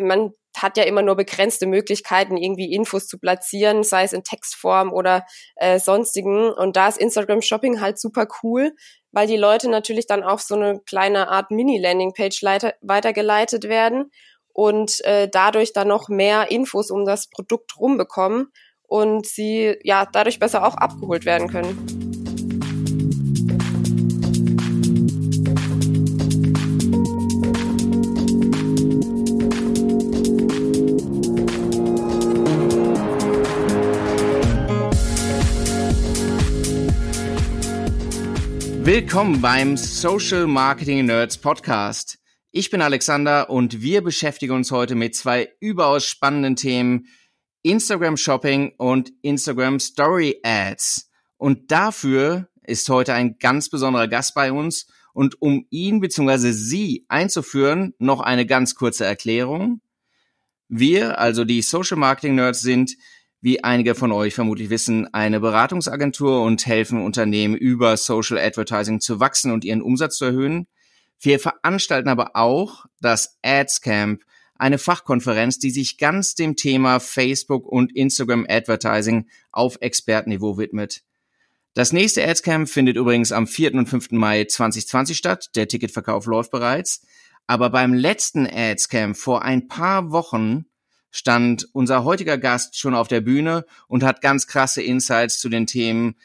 [0.00, 4.92] man hat ja immer nur begrenzte Möglichkeiten, irgendwie Infos zu platzieren, sei es in Textform
[4.92, 5.24] oder
[5.56, 6.50] äh, sonstigen.
[6.50, 8.72] Und da ist Instagram Shopping halt super cool,
[9.12, 12.42] weil die Leute natürlich dann auf so eine kleine Art Mini-Landing-Page
[12.80, 14.10] weitergeleitet werden
[14.52, 18.48] und äh, dadurch dann noch mehr Infos um das Produkt rumbekommen
[18.82, 21.99] und sie ja dadurch besser auch abgeholt werden können.
[39.02, 42.18] Willkommen beim Social Marketing Nerds Podcast.
[42.50, 47.06] Ich bin Alexander und wir beschäftigen uns heute mit zwei überaus spannenden Themen
[47.62, 51.10] Instagram Shopping und Instagram Story Ads.
[51.38, 56.52] Und dafür ist heute ein ganz besonderer Gast bei uns und um ihn bzw.
[56.52, 59.80] sie einzuführen, noch eine ganz kurze Erklärung.
[60.68, 62.96] Wir, also die Social Marketing Nerds sind
[63.40, 69.20] wie einige von euch vermutlich wissen, eine Beratungsagentur und helfen Unternehmen über Social Advertising zu
[69.20, 70.66] wachsen und ihren Umsatz zu erhöhen.
[71.20, 74.22] Wir veranstalten aber auch das Ads Camp,
[74.56, 81.02] eine Fachkonferenz, die sich ganz dem Thema Facebook und Instagram Advertising auf Expertenniveau widmet.
[81.72, 83.74] Das nächste Ads Camp findet übrigens am 4.
[83.74, 84.10] und 5.
[84.10, 85.50] Mai 2020 statt.
[85.54, 87.06] Der Ticketverkauf läuft bereits.
[87.46, 90.66] Aber beim letzten Ads Camp vor ein paar Wochen
[91.10, 95.66] stand unser heutiger Gast schon auf der Bühne und hat ganz krasse Insights zu den
[95.66, 96.16] Themen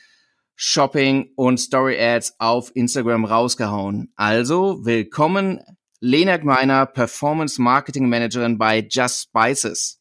[0.56, 4.14] Shopping und Story Ads auf Instagram rausgehauen.
[4.16, 5.60] Also willkommen
[6.00, 10.00] Lena Gmeiner, Performance Marketing Managerin bei Just Spices.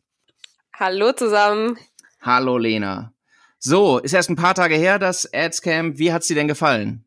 [0.78, 1.78] Hallo zusammen.
[2.20, 3.12] Hallo Lena.
[3.58, 5.98] So, ist erst ein paar Tage her, das Ads Camp.
[5.98, 7.03] Wie hat's dir denn gefallen?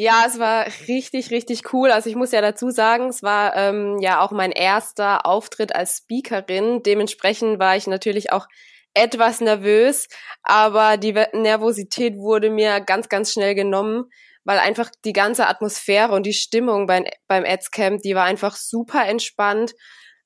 [0.00, 1.90] Ja, es war richtig, richtig cool.
[1.90, 5.96] Also ich muss ja dazu sagen, es war ähm, ja auch mein erster Auftritt als
[5.96, 6.84] Speakerin.
[6.84, 8.46] Dementsprechend war ich natürlich auch
[8.94, 10.06] etwas nervös,
[10.44, 14.04] aber die Nervosität wurde mir ganz, ganz schnell genommen,
[14.44, 19.04] weil einfach die ganze Atmosphäre und die Stimmung beim, beim Ads-Camp, die war einfach super
[19.04, 19.72] entspannt.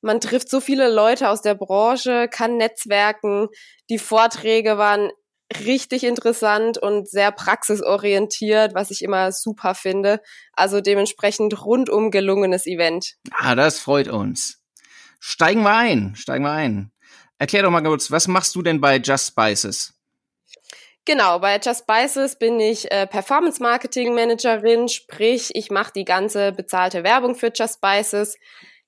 [0.02, 3.48] Man trifft so viele Leute aus der Branche, kann netzwerken.
[3.88, 5.10] Die Vorträge waren
[5.60, 10.20] richtig interessant und sehr praxisorientiert, was ich immer super finde.
[10.52, 13.14] Also dementsprechend rundum gelungenes Event.
[13.30, 14.62] Ah, das freut uns.
[15.20, 16.90] Steigen wir ein, steigen wir ein.
[17.38, 19.94] Erklär doch mal kurz, was machst du denn bei Just Spices?
[21.04, 26.52] Genau, bei Just Spices bin ich äh, Performance Marketing Managerin, sprich, ich mache die ganze
[26.52, 28.36] bezahlte Werbung für Just Spices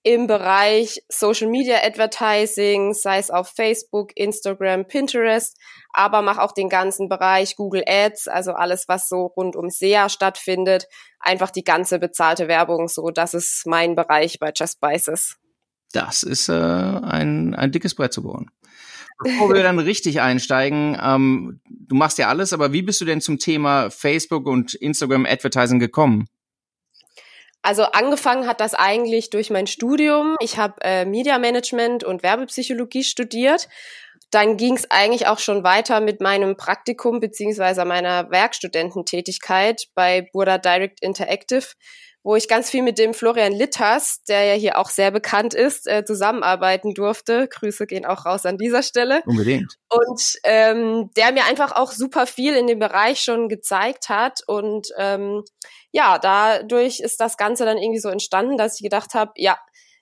[0.04, 5.56] im Bereich Social Media Advertising, sei es auf Facebook, Instagram, Pinterest,
[5.94, 10.10] aber mache auch den ganzen Bereich Google Ads, also alles, was so rund um SEA
[10.10, 10.86] stattfindet,
[11.18, 12.88] einfach die ganze bezahlte Werbung.
[12.88, 15.36] So, das ist mein Bereich bei Just Spices.
[15.92, 18.50] Das ist äh, ein, ein dickes Brett zu bohren.
[19.22, 23.22] Bevor wir dann richtig einsteigen, ähm, du machst ja alles, aber wie bist du denn
[23.22, 26.28] zum Thema Facebook und Instagram Advertising gekommen?
[27.64, 30.36] Also angefangen hat das eigentlich durch mein Studium.
[30.40, 33.70] Ich habe äh, Media Management und Werbepsychologie studiert.
[34.30, 40.58] Dann ging es eigentlich auch schon weiter mit meinem Praktikum beziehungsweise meiner Werkstudententätigkeit bei Burda
[40.58, 41.64] Direct Interactive,
[42.22, 45.86] wo ich ganz viel mit dem Florian Litters, der ja hier auch sehr bekannt ist,
[45.86, 47.48] äh, zusammenarbeiten durfte.
[47.48, 49.22] Grüße gehen auch raus an dieser Stelle.
[49.24, 49.72] Unbedingt.
[49.88, 54.40] Und ähm, der mir einfach auch super viel in dem Bereich schon gezeigt hat.
[54.46, 55.44] Und ähm,
[55.94, 59.56] ja, dadurch ist das Ganze dann irgendwie so entstanden, dass ich gedacht habe, ja,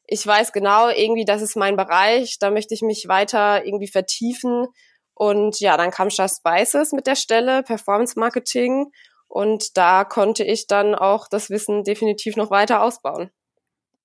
[0.06, 4.68] ich weiß genau, irgendwie, das ist mein Bereich, da möchte ich mich weiter irgendwie vertiefen.
[5.12, 8.86] Und ja, dann kam Just Spices mit der Stelle, Performance Marketing.
[9.28, 13.30] Und da konnte ich dann auch das Wissen definitiv noch weiter ausbauen.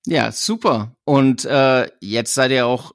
[0.06, 0.92] Ja, super.
[1.06, 2.92] Und äh, jetzt seid ihr auch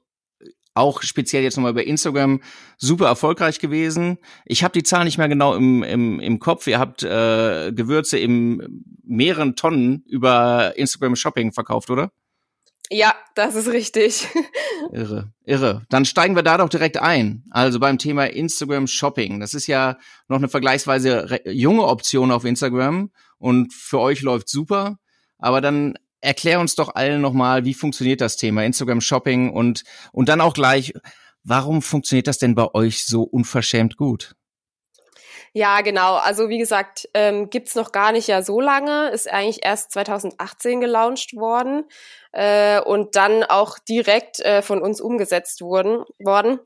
[0.73, 2.41] auch speziell jetzt nochmal über Instagram
[2.77, 4.17] super erfolgreich gewesen.
[4.45, 6.67] Ich habe die Zahl nicht mehr genau im, im, im Kopf.
[6.67, 12.11] Ihr habt äh, Gewürze in mehreren Tonnen über Instagram Shopping verkauft, oder?
[12.89, 14.27] Ja, das ist richtig.
[14.91, 15.83] irre, irre.
[15.89, 17.43] Dann steigen wir da doch direkt ein.
[17.49, 19.39] Also beim Thema Instagram Shopping.
[19.39, 19.97] Das ist ja
[20.27, 24.99] noch eine vergleichsweise junge Option auf Instagram und für euch läuft super.
[25.37, 30.29] Aber dann erklär uns doch allen nochmal, wie funktioniert das Thema Instagram Shopping und, und
[30.29, 30.93] dann auch gleich,
[31.43, 34.35] warum funktioniert das denn bei euch so unverschämt gut?
[35.55, 36.15] Ja, genau.
[36.15, 39.09] Also wie gesagt, ähm, gibt's noch gar nicht ja so lange.
[39.09, 41.83] Ist eigentlich erst 2018 gelauncht worden
[42.31, 46.59] äh, und dann auch direkt äh, von uns umgesetzt wurden, worden.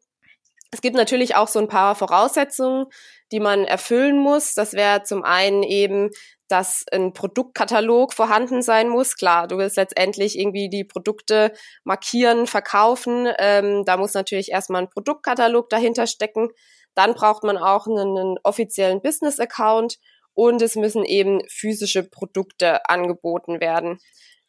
[0.71, 2.85] Es gibt natürlich auch so ein paar Voraussetzungen,
[3.31, 4.53] die man erfüllen muss.
[4.53, 6.09] Das wäre zum einen eben,
[6.47, 9.15] dass ein Produktkatalog vorhanden sein muss.
[9.15, 11.51] Klar, du willst letztendlich irgendwie die Produkte
[11.83, 13.27] markieren, verkaufen.
[13.37, 16.49] Ähm, da muss natürlich erstmal ein Produktkatalog dahinter stecken.
[16.95, 19.97] Dann braucht man auch einen, einen offiziellen Business-Account
[20.33, 23.99] und es müssen eben physische Produkte angeboten werden.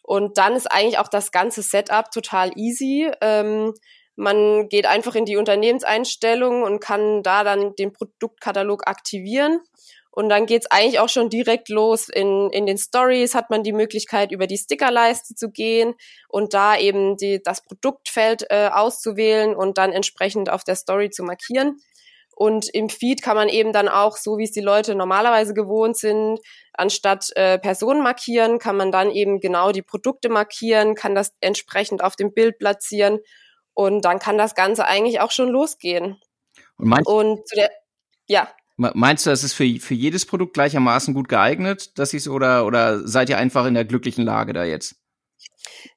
[0.02, 3.10] Und dann ist eigentlich auch das ganze Setup total easy.
[3.20, 3.74] Ähm,
[4.18, 9.60] man geht einfach in die Unternehmenseinstellungen und kann da dann den Produktkatalog aktivieren.
[10.10, 12.08] Und dann geht's eigentlich auch schon direkt los.
[12.08, 15.94] In, in den Stories hat man die Möglichkeit, über die Stickerleiste zu gehen
[16.28, 21.22] und da eben die, das Produktfeld äh, auszuwählen und dann entsprechend auf der Story zu
[21.22, 21.76] markieren.
[22.34, 25.96] Und im Feed kann man eben dann auch, so wie es die Leute normalerweise gewohnt
[25.96, 26.40] sind,
[26.72, 32.02] anstatt äh, Personen markieren, kann man dann eben genau die Produkte markieren, kann das entsprechend
[32.02, 33.20] auf dem Bild platzieren
[33.78, 36.20] und dann kann das Ganze eigentlich auch schon losgehen.
[36.78, 37.70] Und, meinst, und zu der,
[38.26, 38.48] ja.
[38.76, 43.06] Meinst du, das ist für, für jedes Produkt gleichermaßen gut geeignet, dass ich oder oder
[43.06, 44.96] seid ihr einfach in der glücklichen Lage da jetzt?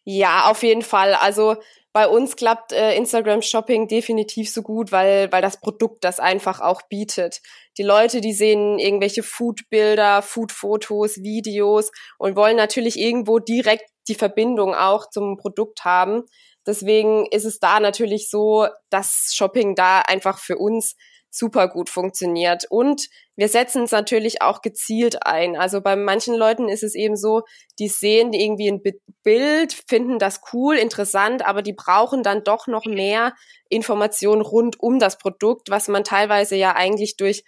[0.03, 1.15] Ja, auf jeden Fall.
[1.15, 1.55] Also
[1.91, 6.61] bei uns klappt äh, Instagram Shopping definitiv so gut, weil, weil das Produkt das einfach
[6.61, 7.41] auch bietet.
[7.79, 14.75] Die Leute, die sehen irgendwelche Food-Bilder, Food-Fotos, Videos und wollen natürlich irgendwo direkt die Verbindung
[14.75, 16.23] auch zum Produkt haben.
[16.65, 20.95] Deswegen ist es da natürlich so, dass Shopping da einfach für uns
[21.31, 22.65] super gut funktioniert.
[22.69, 25.55] Und wir setzen es natürlich auch gezielt ein.
[25.55, 27.43] Also bei manchen Leuten ist es eben so,
[27.79, 28.81] die sehen irgendwie ein
[29.23, 33.33] Bild, finden das cool, interessant, aber die brauchen dann doch noch mehr
[33.69, 37.43] Informationen rund um das Produkt, was man teilweise ja eigentlich durch,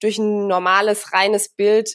[0.00, 1.94] durch ein normales, reines Bild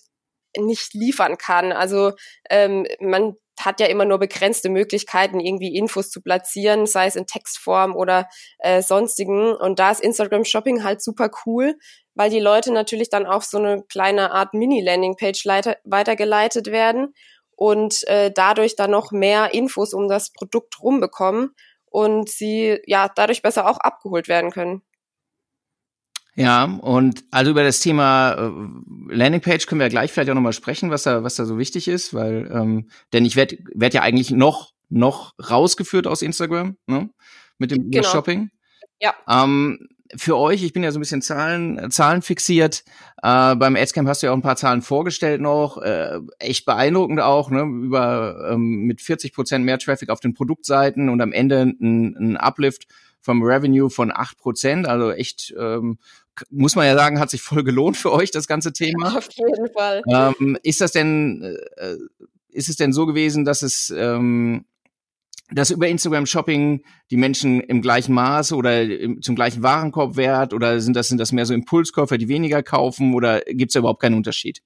[0.57, 1.71] nicht liefern kann.
[1.71, 2.13] Also
[2.49, 7.25] ähm, man hat ja immer nur begrenzte Möglichkeiten, irgendwie Infos zu platzieren, sei es in
[7.25, 8.27] Textform oder
[8.59, 9.53] äh, sonstigen.
[9.53, 11.75] Und da ist Instagram Shopping halt super cool,
[12.15, 15.45] weil die Leute natürlich dann auf so eine kleine Art Mini-Landing-Page
[15.83, 17.13] weitergeleitet werden
[17.55, 23.41] und äh, dadurch dann noch mehr Infos um das Produkt rumbekommen und sie ja dadurch
[23.41, 24.81] besser auch abgeholt werden können.
[26.35, 30.53] Ja, und also über das Thema äh, Landingpage können wir ja gleich vielleicht auch nochmal
[30.53, 34.01] sprechen, was da, was da so wichtig ist, weil, ähm, denn ich werde werd ja
[34.01, 37.09] eigentlich noch, noch rausgeführt aus Instagram, ne?
[37.59, 38.07] Mit dem genau.
[38.07, 38.49] Shopping.
[38.99, 39.13] Ja.
[39.29, 42.83] Ähm, für euch, ich bin ja so ein bisschen Zahlen, Zahlen fixiert.
[43.21, 45.77] Äh, beim Adscamp hast du ja auch ein paar Zahlen vorgestellt noch.
[45.77, 47.61] Äh, echt beeindruckend auch, ne?
[47.61, 52.37] Über ähm, mit 40 Prozent mehr Traffic auf den Produktseiten und am Ende ein, ein
[52.37, 52.87] Uplift
[53.21, 54.87] vom Revenue von acht Prozent.
[54.87, 55.97] Also echt, ähm,
[56.49, 59.17] muss man ja sagen, hat sich voll gelohnt für euch, das ganze Thema.
[59.17, 60.01] Auf jeden Fall.
[60.07, 61.95] Ähm, ist das denn, äh,
[62.49, 64.65] ist es denn so gewesen, dass es ähm,
[65.51, 70.79] dass über Instagram Shopping die Menschen im gleichen Maße oder im, zum gleichen Warenkorbwert oder
[70.79, 74.01] sind das, sind das mehr so Impulskäufer, die weniger kaufen oder gibt es da überhaupt
[74.01, 74.61] keinen Unterschied?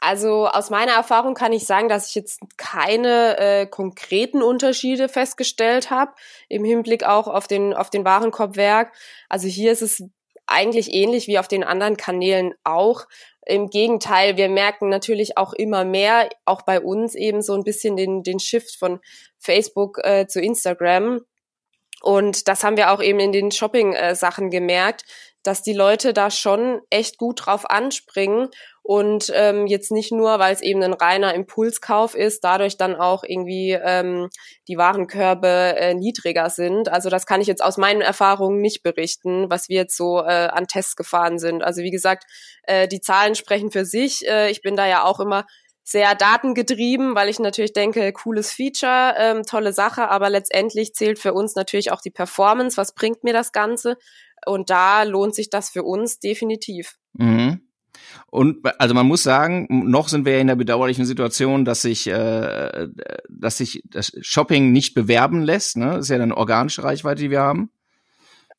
[0.00, 5.90] Also aus meiner Erfahrung kann ich sagen, dass ich jetzt keine äh, konkreten Unterschiede festgestellt
[5.90, 6.12] habe
[6.48, 8.92] im Hinblick auch auf den auf den Warenkorbwerk.
[9.30, 10.04] Also hier ist es
[10.46, 13.06] eigentlich ähnlich wie auf den anderen Kanälen auch.
[13.44, 17.96] Im Gegenteil, wir merken natürlich auch immer mehr, auch bei uns eben so ein bisschen
[17.96, 19.00] den, den Shift von
[19.38, 21.20] Facebook äh, zu Instagram.
[22.02, 25.04] Und das haben wir auch eben in den Shopping-Sachen äh, gemerkt,
[25.42, 28.48] dass die Leute da schon echt gut drauf anspringen
[28.86, 33.24] und ähm, jetzt nicht nur, weil es eben ein reiner Impulskauf ist, dadurch dann auch
[33.24, 34.28] irgendwie ähm,
[34.68, 36.88] die Warenkörbe äh, niedriger sind.
[36.88, 40.50] Also das kann ich jetzt aus meinen Erfahrungen nicht berichten, was wir jetzt so äh,
[40.52, 41.64] an Tests gefahren sind.
[41.64, 42.26] Also wie gesagt,
[42.62, 44.24] äh, die Zahlen sprechen für sich.
[44.28, 45.46] Äh, ich bin da ja auch immer
[45.82, 51.34] sehr datengetrieben, weil ich natürlich denke, cooles Feature, ähm, tolle Sache, aber letztendlich zählt für
[51.34, 52.76] uns natürlich auch die Performance.
[52.76, 53.96] Was bringt mir das Ganze?
[54.46, 56.98] Und da lohnt sich das für uns definitiv.
[57.14, 57.65] Mhm.
[58.28, 62.06] Und also man muss sagen, noch sind wir ja in der bedauerlichen Situation, dass sich,
[62.06, 62.88] äh,
[63.28, 65.76] dass sich das Shopping nicht bewerben lässt.
[65.76, 65.86] Ne?
[65.86, 67.70] Das ist ja eine organische Reichweite, die wir haben.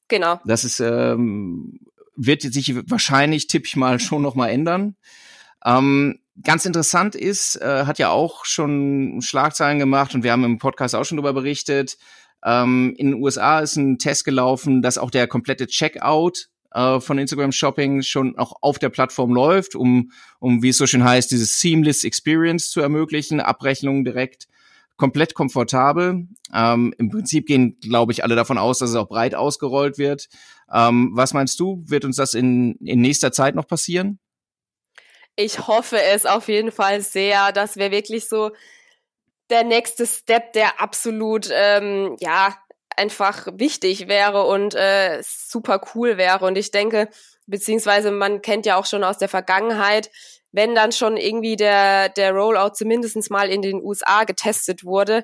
[0.07, 0.39] Genau.
[0.45, 1.79] Das ist ähm,
[2.17, 4.95] wird sich wahrscheinlich, tippe ich mal, schon noch mal ändern.
[5.63, 10.57] Ähm, ganz interessant ist, äh, hat ja auch schon Schlagzeilen gemacht und wir haben im
[10.57, 11.97] Podcast auch schon darüber berichtet.
[12.43, 17.17] Ähm, in den USA ist ein Test gelaufen, dass auch der komplette Checkout äh, von
[17.17, 21.31] Instagram Shopping schon auch auf der Plattform läuft, um, um wie es so schön heißt,
[21.31, 24.47] dieses Seamless Experience zu ermöglichen, Abrechnungen direkt
[24.97, 26.27] komplett komfortabel.
[26.53, 30.27] Ähm, Im Prinzip gehen, glaube ich, alle davon aus, dass es auch breit ausgerollt wird.
[30.73, 34.19] Ähm, was meinst du, wird uns das in, in nächster Zeit noch passieren?
[35.35, 38.51] Ich hoffe es auf jeden Fall sehr, dass wir wirklich so
[39.51, 42.57] der nächste Step, der absolut ähm, ja
[42.97, 46.45] einfach wichtig wäre und äh, super cool wäre.
[46.45, 47.09] Und ich denke,
[47.45, 50.09] beziehungsweise man kennt ja auch schon aus der Vergangenheit,
[50.51, 55.23] wenn dann schon irgendwie der, der Rollout zumindest mal in den USA getestet wurde,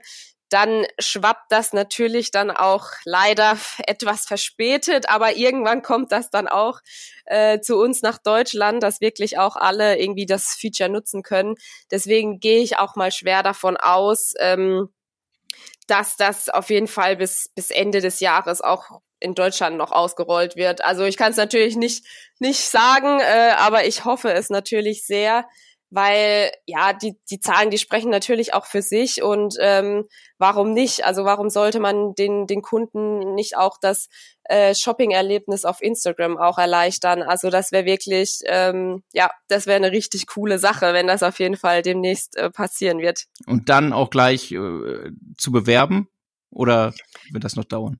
[0.53, 6.79] dann schwappt das natürlich dann auch leider etwas verspätet, aber irgendwann kommt das dann auch
[7.25, 11.55] äh, zu uns nach Deutschland, dass wirklich auch alle irgendwie das Feature nutzen können.
[11.89, 14.89] Deswegen gehe ich auch mal schwer davon aus, ähm,
[15.89, 20.55] dass das auf jeden Fall bis, bis Ende des Jahres auch in Deutschland noch ausgerollt
[20.55, 20.83] wird.
[20.83, 22.05] Also ich kann es natürlich nicht,
[22.39, 25.45] nicht sagen, äh, aber ich hoffe es natürlich sehr,
[25.89, 30.07] weil ja, die, die Zahlen, die sprechen natürlich auch für sich und ähm,
[30.39, 31.05] warum nicht?
[31.05, 34.09] Also warum sollte man den, den Kunden nicht auch das
[34.45, 37.23] äh, Shopping-Erlebnis auf Instagram auch erleichtern?
[37.23, 41.39] Also das wäre wirklich, ähm, ja, das wäre eine richtig coole Sache, wenn das auf
[41.39, 43.25] jeden Fall demnächst äh, passieren wird.
[43.45, 46.07] Und dann auch gleich äh, zu bewerben
[46.49, 46.93] oder
[47.31, 47.99] wird das noch dauern?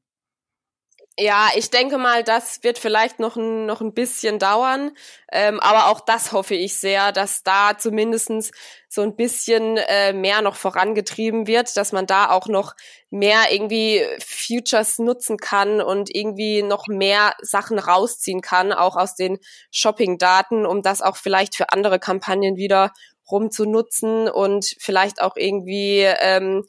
[1.20, 4.92] Ja, ich denke mal, das wird vielleicht noch ein, noch ein bisschen dauern.
[5.32, 8.50] Ähm, aber auch das hoffe ich sehr, dass da zumindestens
[8.90, 12.74] so ein bisschen äh, mehr noch vorangetrieben wird, dass man da auch noch
[13.12, 19.38] mehr irgendwie Futures nutzen kann und irgendwie noch mehr Sachen rausziehen kann, auch aus den
[19.70, 22.92] Shopping-Daten, um das auch vielleicht für andere Kampagnen wieder
[23.30, 26.66] rumzunutzen und vielleicht auch irgendwie ähm,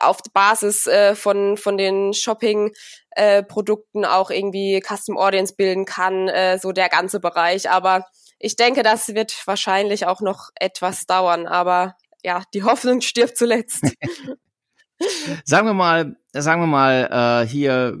[0.00, 2.72] auf Basis äh, von, von den Shopping
[3.10, 7.70] äh, Produkten auch irgendwie Custom Audience bilden kann, äh, so der ganze Bereich.
[7.70, 8.06] Aber
[8.38, 11.46] ich denke, das wird wahrscheinlich auch noch etwas dauern.
[11.46, 13.82] Aber ja, die Hoffnung stirbt zuletzt.
[15.44, 17.96] sagen wir mal, sagen wir mal äh, hier,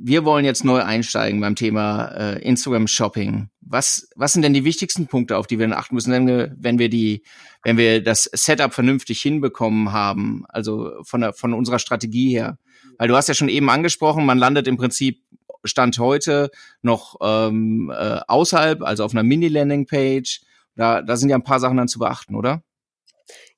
[0.00, 3.48] wir wollen jetzt neu einsteigen beim Thema äh, Instagram Shopping.
[3.60, 6.78] Was, was sind denn die wichtigsten Punkte, auf die wir achten müssen, wenn wir, wenn
[6.78, 7.22] wir die,
[7.64, 12.58] wenn wir das Setup vernünftig hinbekommen haben, also von der, von unserer Strategie her?
[12.96, 15.22] Weil du hast ja schon eben angesprochen, man landet im Prinzip
[15.64, 16.50] Stand heute
[16.82, 20.42] noch ähm, äh, außerhalb, also auf einer Mini-Landing-Page.
[20.76, 22.62] Da, da sind ja ein paar Sachen dann zu beachten, oder?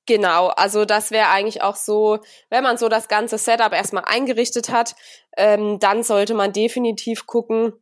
[0.06, 4.70] Genau, also das wäre eigentlich auch so, wenn man so das ganze Setup erstmal eingerichtet
[4.70, 4.96] hat,
[5.36, 7.72] ähm, dann sollte man definitiv gucken,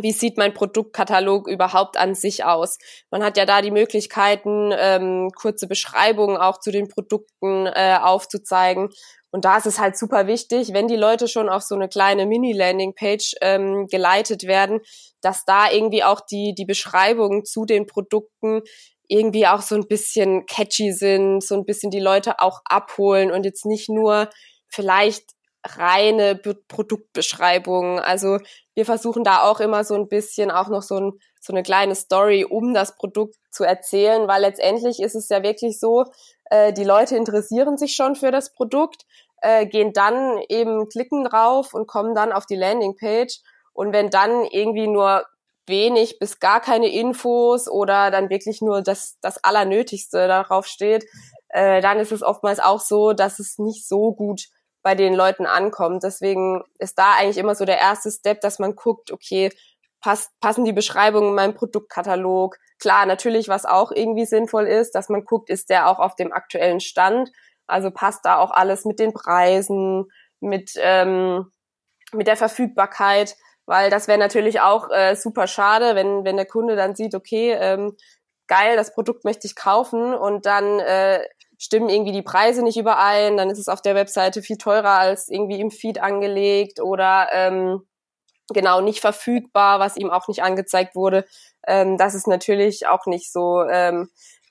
[0.00, 2.78] wie sieht mein Produktkatalog überhaupt an sich aus?
[3.10, 8.88] Man hat ja da die Möglichkeiten, ähm, kurze Beschreibungen auch zu den Produkten äh, aufzuzeigen.
[9.30, 12.26] Und da ist es halt super wichtig, wenn die Leute schon auf so eine kleine
[12.26, 14.80] Mini-Landing-Page ähm, geleitet werden,
[15.20, 18.62] dass da irgendwie auch die, die Beschreibungen zu den Produkten
[19.10, 23.44] irgendwie auch so ein bisschen catchy sind, so ein bisschen die Leute auch abholen und
[23.44, 24.28] jetzt nicht nur
[24.68, 25.24] vielleicht
[25.66, 27.98] reine Be Produktbeschreibungen.
[27.98, 28.38] Also
[28.74, 31.96] wir versuchen da auch immer so ein bisschen auch noch so, ein, so eine kleine
[31.96, 36.04] Story um das Produkt zu erzählen, weil letztendlich ist es ja wirklich so,
[36.44, 39.02] äh, die Leute interessieren sich schon für das Produkt,
[39.42, 43.40] äh, gehen dann eben, klicken drauf und kommen dann auf die Landingpage.
[43.72, 45.24] Und wenn dann irgendwie nur
[45.66, 51.04] wenig bis gar keine Infos oder dann wirklich nur das, das Allernötigste darauf steht,
[51.48, 54.48] äh, dann ist es oftmals auch so, dass es nicht so gut
[54.82, 56.02] bei den Leuten ankommt.
[56.02, 59.50] Deswegen ist da eigentlich immer so der erste Step, dass man guckt, okay,
[60.00, 62.56] passt, passen die Beschreibungen in meinem Produktkatalog?
[62.78, 66.32] Klar, natürlich, was auch irgendwie sinnvoll ist, dass man guckt, ist der auch auf dem
[66.32, 67.30] aktuellen Stand?
[67.66, 70.06] Also passt da auch alles mit den Preisen,
[70.40, 71.52] mit, ähm,
[72.12, 73.36] mit der Verfügbarkeit,
[73.66, 77.52] weil das wäre natürlich auch äh, super schade, wenn, wenn der Kunde dann sieht, okay,
[77.52, 77.96] ähm,
[78.46, 81.22] geil, das Produkt möchte ich kaufen und dann äh,
[81.56, 85.28] stimmen irgendwie die Preise nicht überein, dann ist es auf der Webseite viel teurer als
[85.28, 87.86] irgendwie im Feed angelegt oder ähm,
[88.52, 91.26] genau nicht verfügbar, was ihm auch nicht angezeigt wurde.
[91.66, 94.08] Ähm, das ist natürlich auch nicht so ähm,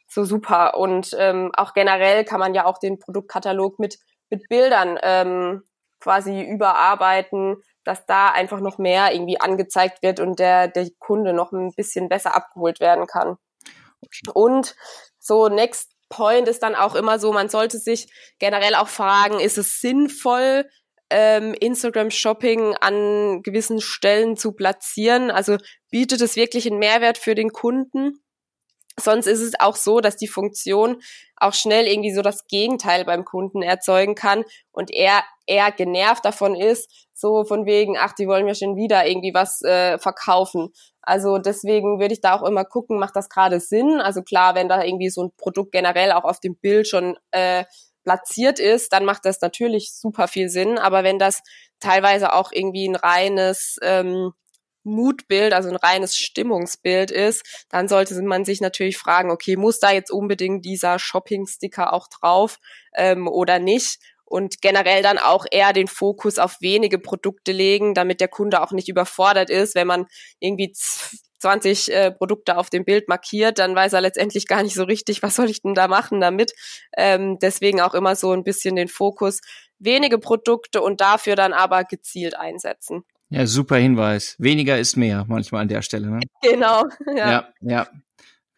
[0.08, 4.00] so super und ähm, auch generell kann man ja auch den Produktkatalog mit
[4.30, 5.64] mit Bildern ähm,
[6.00, 11.52] quasi überarbeiten, dass da einfach noch mehr irgendwie angezeigt wird und der der Kunde noch
[11.52, 13.38] ein bisschen besser abgeholt werden kann.
[14.34, 14.76] Und
[15.20, 19.58] so next Point ist dann auch immer so, man sollte sich generell auch fragen, ist
[19.58, 20.66] es sinnvoll,
[21.12, 25.32] ähm, Instagram Shopping an gewissen Stellen zu platzieren?
[25.32, 25.58] Also
[25.90, 28.24] bietet es wirklich einen Mehrwert für den Kunden?
[29.00, 31.02] Sonst ist es auch so, dass die Funktion
[31.38, 36.56] auch schnell irgendwie so das Gegenteil beim Kunden erzeugen kann und er eher genervt davon
[36.56, 40.70] ist, so von wegen, ach, die wollen mir schon wieder irgendwie was äh, verkaufen.
[41.02, 44.00] Also deswegen würde ich da auch immer gucken, macht das gerade Sinn?
[44.00, 47.66] Also klar, wenn da irgendwie so ein Produkt generell auch auf dem Bild schon äh,
[48.04, 50.78] platziert ist, dann macht das natürlich super viel Sinn.
[50.78, 51.42] Aber wenn das
[51.80, 54.34] teilweise auch irgendwie ein reines ähm,
[54.90, 59.92] Mutbild, also ein reines Stimmungsbild ist, dann sollte man sich natürlich fragen, okay, muss da
[59.92, 62.60] jetzt unbedingt dieser Shopping-Sticker auch drauf
[62.96, 64.00] ähm, oder nicht?
[64.30, 68.72] und generell dann auch eher den Fokus auf wenige Produkte legen, damit der Kunde auch
[68.72, 70.06] nicht überfordert ist, wenn man
[70.40, 70.72] irgendwie
[71.40, 75.24] 20 äh, Produkte auf dem Bild markiert, dann weiß er letztendlich gar nicht so richtig,
[75.24, 76.54] was soll ich denn da machen damit.
[76.96, 79.42] Ähm, deswegen auch immer so ein bisschen den Fokus,
[79.80, 83.04] wenige Produkte und dafür dann aber gezielt einsetzen.
[83.30, 84.36] Ja, super Hinweis.
[84.40, 86.10] Weniger ist mehr manchmal an der Stelle.
[86.10, 86.20] Ne?
[86.42, 86.86] Genau.
[87.16, 87.50] Ja, ja.
[87.62, 87.88] ja.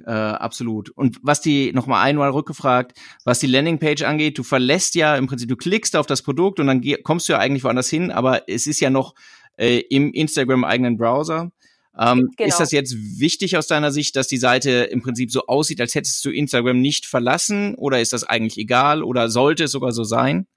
[0.06, 0.90] Äh, absolut.
[0.90, 5.50] Und was die, nochmal einmal rückgefragt, was die Landingpage angeht, du verlässt ja im Prinzip,
[5.50, 8.66] du klickst auf das Produkt und dann kommst du ja eigentlich woanders hin, aber es
[8.66, 9.14] ist ja noch
[9.58, 11.52] äh, im Instagram-eigenen Browser.
[11.98, 12.48] Ähm, genau.
[12.48, 15.94] Ist das jetzt wichtig aus deiner Sicht, dass die Seite im Prinzip so aussieht, als
[15.94, 17.76] hättest du Instagram nicht verlassen?
[17.76, 19.04] Oder ist das eigentlich egal?
[19.04, 20.48] Oder sollte es sogar so sein?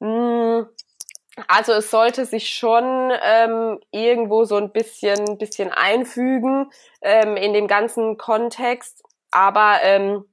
[0.00, 0.66] Hm,
[1.46, 6.70] also es sollte sich schon ähm, irgendwo so ein bisschen, bisschen einfügen
[7.02, 9.02] ähm, in dem ganzen Kontext.
[9.30, 10.24] Aber ähm,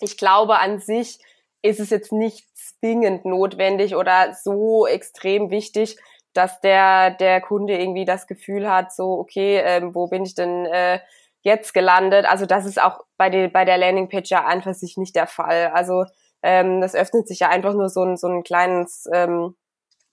[0.00, 1.18] ich glaube an sich
[1.62, 5.98] ist es jetzt nicht zwingend notwendig oder so extrem wichtig,
[6.32, 10.66] dass der, der Kunde irgendwie das Gefühl hat, so, okay, ähm, wo bin ich denn
[10.66, 11.00] äh,
[11.42, 12.26] jetzt gelandet?
[12.26, 15.72] Also das ist auch bei, der bei der Landingpage ja einfach sich nicht der Fall.
[15.74, 16.04] Also
[16.42, 19.56] ähm, das öffnet sich ja einfach nur so ein, so ein kleines ähm,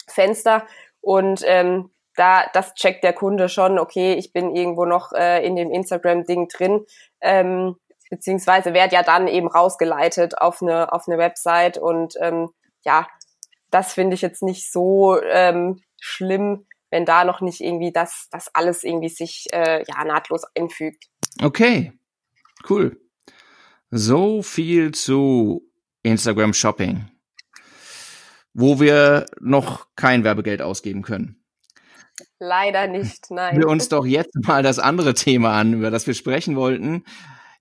[0.07, 0.65] Fenster
[1.01, 5.55] und ähm, da das checkt der Kunde schon, okay, ich bin irgendwo noch äh, in
[5.55, 6.85] dem Instagram-Ding drin,
[7.21, 7.75] ähm,
[8.09, 12.49] beziehungsweise werde ja dann eben rausgeleitet auf eine, auf eine Website und ähm,
[12.85, 13.07] ja,
[13.71, 18.53] das finde ich jetzt nicht so ähm, schlimm, wenn da noch nicht irgendwie das, das
[18.53, 21.05] alles irgendwie sich äh, ja nahtlos einfügt.
[21.43, 21.91] Okay,
[22.69, 22.97] cool.
[23.89, 25.69] So viel zu
[26.03, 27.09] Instagram Shopping,
[28.57, 31.43] wo wir noch kein Werbegeld ausgeben können.
[32.39, 33.59] Leider nicht, nein.
[33.59, 37.03] Wir uns doch jetzt mal das andere Thema an, über das wir sprechen wollten.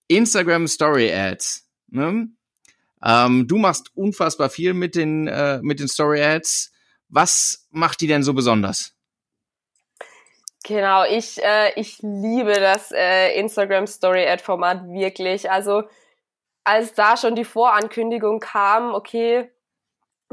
[0.07, 1.69] Instagram Story Ads.
[1.89, 2.29] Ne?
[3.05, 6.73] Ähm, du machst unfassbar viel mit den, äh, mit den Story Ads.
[7.09, 8.95] Was macht die denn so besonders?
[10.63, 15.51] Genau, ich, äh, ich liebe das äh, Instagram Story Ad Format wirklich.
[15.51, 15.83] Also
[16.63, 19.51] als da schon die Vorankündigung kam, okay,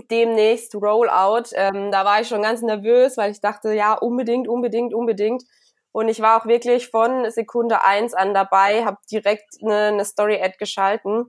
[0.09, 4.93] demnächst Rollout, ähm, da war ich schon ganz nervös, weil ich dachte, ja, unbedingt, unbedingt,
[4.93, 5.43] unbedingt.
[5.91, 10.55] Und ich war auch wirklich von Sekunde eins an dabei, habe direkt eine, eine Story-Ad
[10.57, 11.25] geschalten,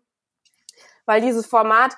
[1.05, 1.95] weil dieses Format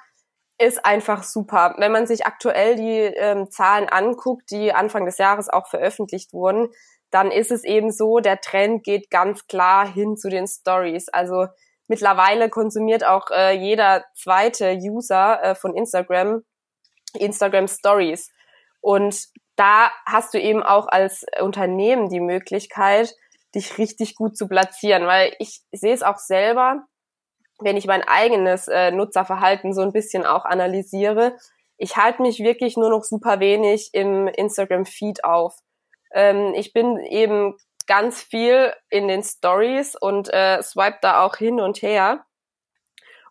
[0.58, 1.74] ist einfach super.
[1.78, 6.68] Wenn man sich aktuell die ähm, Zahlen anguckt, die Anfang des Jahres auch veröffentlicht wurden,
[7.10, 11.08] dann ist es eben so, der Trend geht ganz klar hin zu den Stories.
[11.08, 11.46] Also
[11.86, 16.42] mittlerweile konsumiert auch äh, jeder zweite User äh, von Instagram
[17.18, 18.30] Instagram Stories.
[18.80, 23.14] Und da hast du eben auch als Unternehmen die Möglichkeit,
[23.54, 26.86] dich richtig gut zu platzieren, weil ich sehe es auch selber,
[27.60, 31.36] wenn ich mein eigenes äh, Nutzerverhalten so ein bisschen auch analysiere,
[31.76, 35.56] ich halte mich wirklich nur noch super wenig im Instagram-Feed auf.
[36.12, 41.60] Ähm, ich bin eben ganz viel in den Stories und äh, swipe da auch hin
[41.60, 42.24] und her.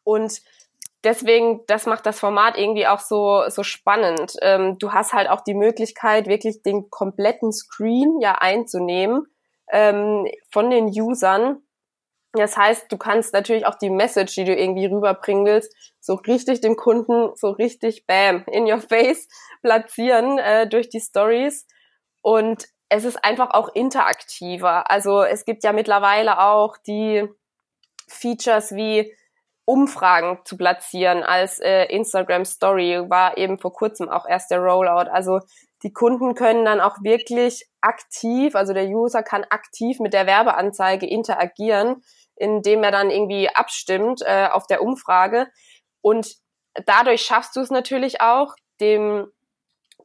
[0.04, 0.42] Und
[1.04, 4.36] deswegen, das macht das Format irgendwie auch so, so spannend.
[4.42, 9.26] Ähm, du hast halt auch die Möglichkeit, wirklich den kompletten Screen ja einzunehmen
[9.72, 11.64] ähm, von den Usern
[12.34, 16.62] das heißt, du kannst natürlich auch die Message, die du irgendwie rüberbringen willst, so richtig
[16.62, 19.28] dem Kunden so richtig bam in your face
[19.62, 21.68] platzieren äh, durch die Stories
[22.22, 24.90] und es ist einfach auch interaktiver.
[24.90, 27.28] Also es gibt ja mittlerweile auch die
[28.08, 29.14] Features wie
[29.66, 35.10] Umfragen zu platzieren als äh, Instagram Story war eben vor kurzem auch erst der Rollout.
[35.10, 35.40] Also
[35.84, 41.06] die Kunden können dann auch wirklich aktiv, also der User kann aktiv mit der Werbeanzeige
[41.06, 42.02] interagieren
[42.36, 45.48] indem er dann irgendwie abstimmt äh, auf der Umfrage.
[46.02, 46.36] Und
[46.86, 49.28] dadurch schaffst du es natürlich auch, dem,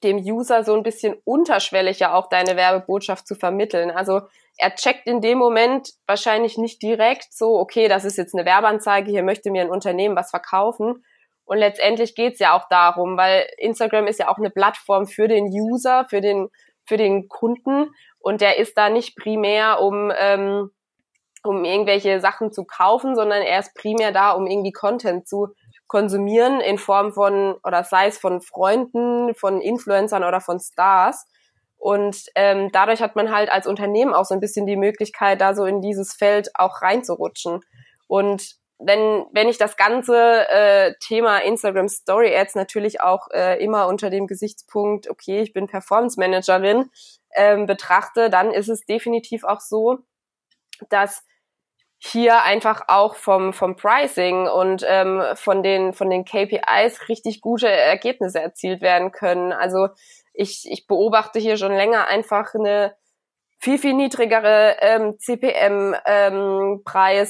[0.02, 3.90] dem User so ein bisschen unterschwellig ja auch deine Werbebotschaft zu vermitteln.
[3.90, 4.20] Also
[4.58, 9.10] er checkt in dem Moment wahrscheinlich nicht direkt so, okay, das ist jetzt eine Werbeanzeige,
[9.10, 11.04] hier möchte mir ein Unternehmen was verkaufen.
[11.44, 15.46] Und letztendlich geht's ja auch darum, weil Instagram ist ja auch eine Plattform für den
[15.46, 16.48] User, für den,
[16.84, 17.90] für den Kunden.
[18.18, 20.70] Und der ist da nicht primär, um ähm,
[21.44, 25.48] um irgendwelche Sachen zu kaufen, sondern er ist primär da, um irgendwie Content zu
[25.86, 31.26] konsumieren in Form von, oder sei es von Freunden, von Influencern oder von Stars.
[31.78, 35.54] Und ähm, dadurch hat man halt als Unternehmen auch so ein bisschen die Möglichkeit, da
[35.54, 37.60] so in dieses Feld auch reinzurutschen.
[38.08, 43.88] Und wenn, wenn ich das ganze äh, Thema Instagram Story Ads natürlich auch äh, immer
[43.88, 46.90] unter dem Gesichtspunkt, okay, ich bin Performance Managerin,
[47.34, 49.98] ähm, betrachte, dann ist es definitiv auch so,
[50.90, 51.24] dass
[52.00, 57.68] hier einfach auch vom, vom Pricing und ähm, von, den, von den KPIs richtig gute
[57.68, 59.52] Ergebnisse erzielt werden können.
[59.52, 59.88] Also
[60.38, 62.94] ich, ich beobachte hier schon länger einfach eine
[63.58, 65.96] viel, viel niedrigere ähm, CPM-Preis,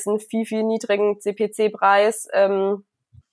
[0.07, 2.85] ähm, einen viel, viel niedrigen CPC-Preis ähm,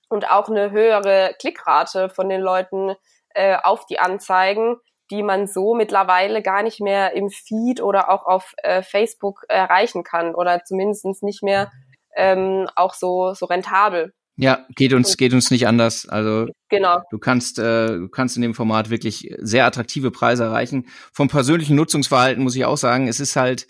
[0.07, 2.95] und auch eine höhere Klickrate von den Leuten
[3.33, 4.77] äh, auf die Anzeigen,
[5.11, 10.05] die man so mittlerweile gar nicht mehr im Feed oder auch auf äh, Facebook erreichen
[10.05, 11.69] kann oder zumindest nicht mehr
[12.15, 14.13] ähm, auch so, so rentabel.
[14.37, 16.09] Ja, geht uns, geht uns nicht anders.
[16.09, 17.01] Also genau.
[17.09, 20.87] du kannst, äh, du kannst in dem Format wirklich sehr attraktive Preise erreichen.
[21.13, 23.65] Vom persönlichen Nutzungsverhalten muss ich auch sagen, es ist halt,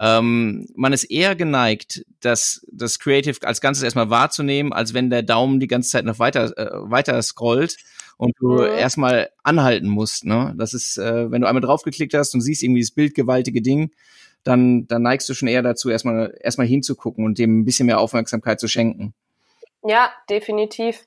[0.00, 5.22] ähm, man ist eher geneigt, das, das Creative als Ganzes erstmal wahrzunehmen, als wenn der
[5.22, 7.76] Daumen die ganze Zeit noch weiter, äh, weiter scrollt
[8.16, 8.78] und du mhm.
[8.78, 10.24] erstmal anhalten musst.
[10.24, 10.54] Ne?
[10.56, 13.90] Das ist, äh, wenn du einmal draufgeklickt hast und siehst irgendwie das bildgewaltige Ding,
[14.44, 17.98] dann, dann neigst du schon eher dazu, erstmal, erstmal hinzugucken und dem ein bisschen mehr
[17.98, 19.12] Aufmerksamkeit zu schenken.
[19.86, 21.06] Ja, definitiv.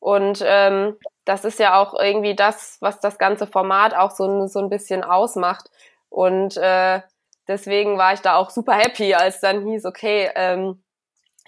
[0.00, 4.60] Und ähm, das ist ja auch irgendwie das, was das ganze Format auch so, so
[4.60, 5.70] ein bisschen ausmacht.
[6.08, 7.00] Und äh,
[7.46, 10.82] deswegen war ich da auch super happy, als dann hieß, okay, ähm,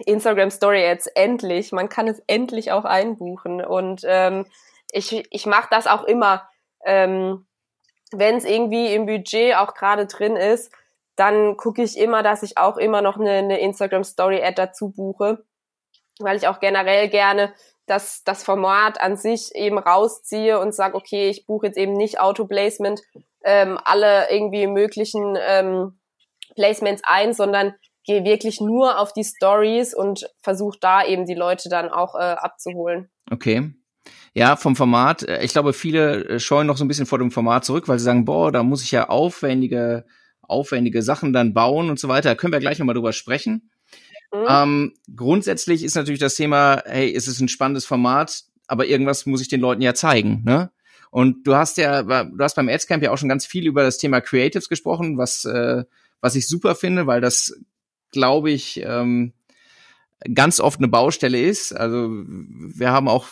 [0.07, 3.65] Instagram Story jetzt endlich, man kann es endlich auch einbuchen.
[3.65, 4.47] Und ähm,
[4.91, 6.49] ich, ich mache das auch immer,
[6.85, 7.47] ähm,
[8.13, 10.73] wenn es irgendwie im Budget auch gerade drin ist,
[11.17, 14.91] dann gucke ich immer, dass ich auch immer noch eine, eine Instagram Story Ad dazu
[14.91, 15.45] buche,
[16.23, 17.53] weil ich auch generell gerne
[17.87, 22.21] das, das Format an sich eben rausziehe und sage, okay, ich buche jetzt eben nicht
[22.21, 23.01] Auto-Placement,
[23.45, 25.99] ähm, alle irgendwie möglichen ähm,
[26.55, 31.69] Placements ein, sondern gehe wirklich nur auf die Stories und versuche da eben die Leute
[31.69, 33.11] dann auch äh, abzuholen.
[33.31, 33.73] Okay.
[34.33, 35.23] Ja, vom Format.
[35.23, 37.99] Äh, ich glaube, viele äh, scheuen noch so ein bisschen vor dem Format zurück, weil
[37.99, 40.07] sie sagen, boah, da muss ich ja aufwendige,
[40.43, 42.35] aufwendige Sachen dann bauen und so weiter.
[42.37, 43.71] Können wir gleich nochmal drüber sprechen.
[44.33, 44.47] Mhm.
[44.49, 49.41] Ähm, grundsätzlich ist natürlich das Thema, hey, es ist ein spannendes Format, aber irgendwas muss
[49.41, 50.71] ich den Leuten ja zeigen, ne?
[51.11, 53.99] Und du hast ja, du hast beim Adscamp ja auch schon ganz viel über das
[53.99, 55.83] Thema Creatives gesprochen, was, äh,
[56.21, 57.61] was ich super finde, weil das,
[58.13, 59.33] glaube ich, ähm,
[60.33, 61.73] ganz oft eine Baustelle ist.
[61.73, 63.27] Also wir haben auch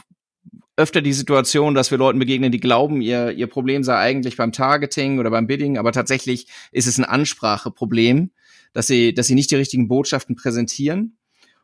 [0.76, 4.52] öfter die Situation, dass wir Leuten begegnen, die glauben, ihr, ihr Problem sei eigentlich beim
[4.52, 8.30] Targeting oder beim Bidding, aber tatsächlich ist es ein Anspracheproblem
[8.72, 11.16] dass sie, dass sie nicht die richtigen Botschaften präsentieren.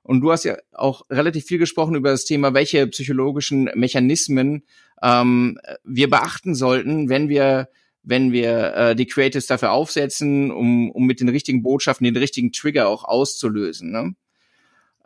[0.02, 4.64] Und du hast ja auch relativ viel gesprochen über das Thema, welche psychologischen Mechanismen
[5.02, 7.68] ähm, wir beachten sollten, wenn wir
[8.04, 12.52] wenn wir äh, die Creatives dafür aufsetzen, um, um mit den richtigen Botschaften den richtigen
[12.52, 13.90] Trigger auch auszulösen.
[13.90, 14.14] Ne?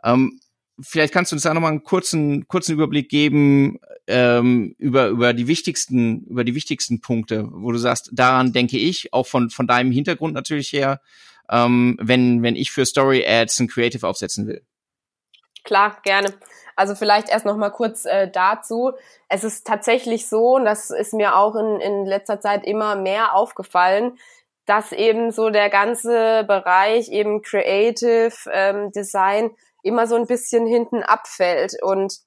[0.03, 0.39] Ähm,
[0.81, 5.47] vielleicht kannst du uns da nochmal einen kurzen, kurzen Überblick geben ähm, über, über, die
[5.47, 9.91] wichtigsten, über die wichtigsten Punkte, wo du sagst, daran denke ich, auch von, von deinem
[9.91, 11.01] Hintergrund natürlich her,
[11.49, 14.63] ähm, wenn, wenn ich für Story Ads ein Creative aufsetzen will?
[15.63, 16.33] Klar, gerne.
[16.75, 18.93] Also vielleicht erst noch mal kurz äh, dazu.
[19.27, 23.35] Es ist tatsächlich so, und das ist mir auch in, in letzter Zeit immer mehr
[23.35, 24.17] aufgefallen,
[24.65, 29.51] dass eben so der ganze Bereich eben Creative ähm, Design
[29.83, 31.75] immer so ein bisschen hinten abfällt.
[31.81, 32.19] Und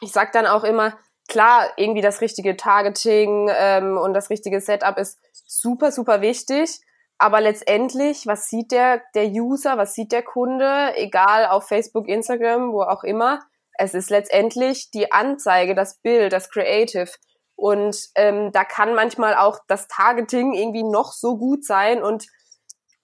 [0.00, 0.96] ich sag dann auch immer,
[1.28, 6.80] klar, irgendwie das richtige Targeting ähm, und das richtige Setup ist super, super wichtig.
[7.18, 12.72] Aber letztendlich, was sieht der, der User, was sieht der Kunde, egal auf Facebook, Instagram,
[12.72, 13.40] wo auch immer,
[13.76, 17.10] es ist letztendlich die Anzeige, das Bild, das Creative.
[17.56, 22.26] Und ähm, da kann manchmal auch das Targeting irgendwie noch so gut sein und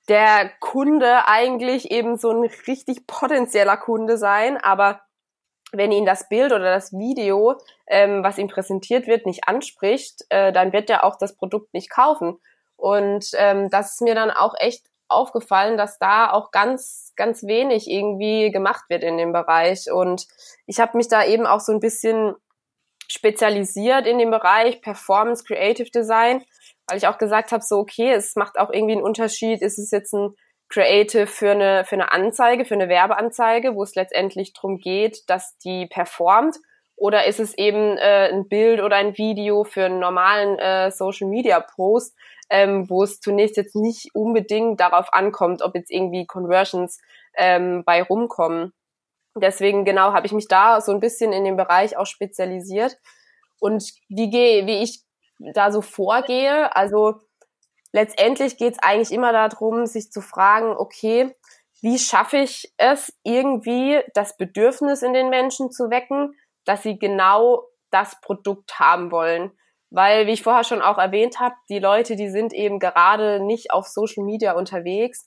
[0.08, 5.00] der Kunde eigentlich eben so ein richtig potenzieller Kunde sein, aber
[5.72, 10.52] wenn ihn das Bild oder das Video, ähm, was ihm präsentiert wird, nicht anspricht, äh,
[10.52, 12.38] dann wird er auch das Produkt nicht kaufen.
[12.84, 17.88] Und ähm, das ist mir dann auch echt aufgefallen, dass da auch ganz, ganz wenig
[17.88, 19.90] irgendwie gemacht wird in dem Bereich.
[19.90, 20.26] Und
[20.66, 22.34] ich habe mich da eben auch so ein bisschen
[23.08, 26.44] spezialisiert in dem Bereich Performance Creative Design,
[26.86, 29.90] weil ich auch gesagt habe, so okay, es macht auch irgendwie einen Unterschied, ist es
[29.90, 30.34] jetzt ein
[30.68, 35.56] Creative für eine, für eine Anzeige, für eine Werbeanzeige, wo es letztendlich darum geht, dass
[35.56, 36.58] die performt,
[36.96, 41.28] oder ist es eben äh, ein Bild oder ein Video für einen normalen äh, Social
[41.28, 42.14] Media Post,
[42.50, 47.00] ähm, wo es zunächst jetzt nicht unbedingt darauf ankommt, ob jetzt irgendwie Conversions
[47.36, 48.72] ähm, bei rumkommen.
[49.36, 52.98] Deswegen genau habe ich mich da so ein bisschen in dem Bereich auch spezialisiert.
[53.58, 55.02] Und wie gehe, wie ich
[55.38, 57.20] da so vorgehe, also
[57.92, 61.34] letztendlich geht es eigentlich immer darum, sich zu fragen, okay,
[61.80, 67.64] wie schaffe ich es irgendwie, das Bedürfnis in den Menschen zu wecken, dass sie genau
[67.90, 69.52] das Produkt haben wollen.
[69.94, 73.70] Weil, wie ich vorher schon auch erwähnt habe, die Leute, die sind eben gerade nicht
[73.70, 75.24] auf Social Media unterwegs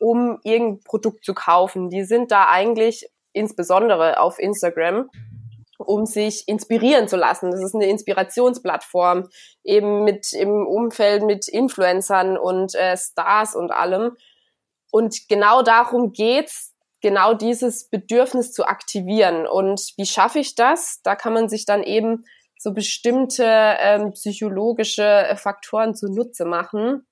[0.00, 1.90] um irgendein Produkt zu kaufen.
[1.90, 5.08] Die sind da eigentlich insbesondere auf Instagram
[5.78, 7.50] um sich inspirieren zu lassen.
[7.50, 9.30] Das ist eine Inspirationsplattform,
[9.64, 14.14] eben mit im Umfeld mit Influencern und äh, Stars und allem.
[14.90, 19.46] Und genau darum geht's, genau dieses Bedürfnis zu aktivieren.
[19.46, 21.00] Und wie schaffe ich das?
[21.02, 22.24] Da kann man sich dann eben
[22.62, 27.06] so bestimmte ähm, psychologische äh, Faktoren zunutze machen.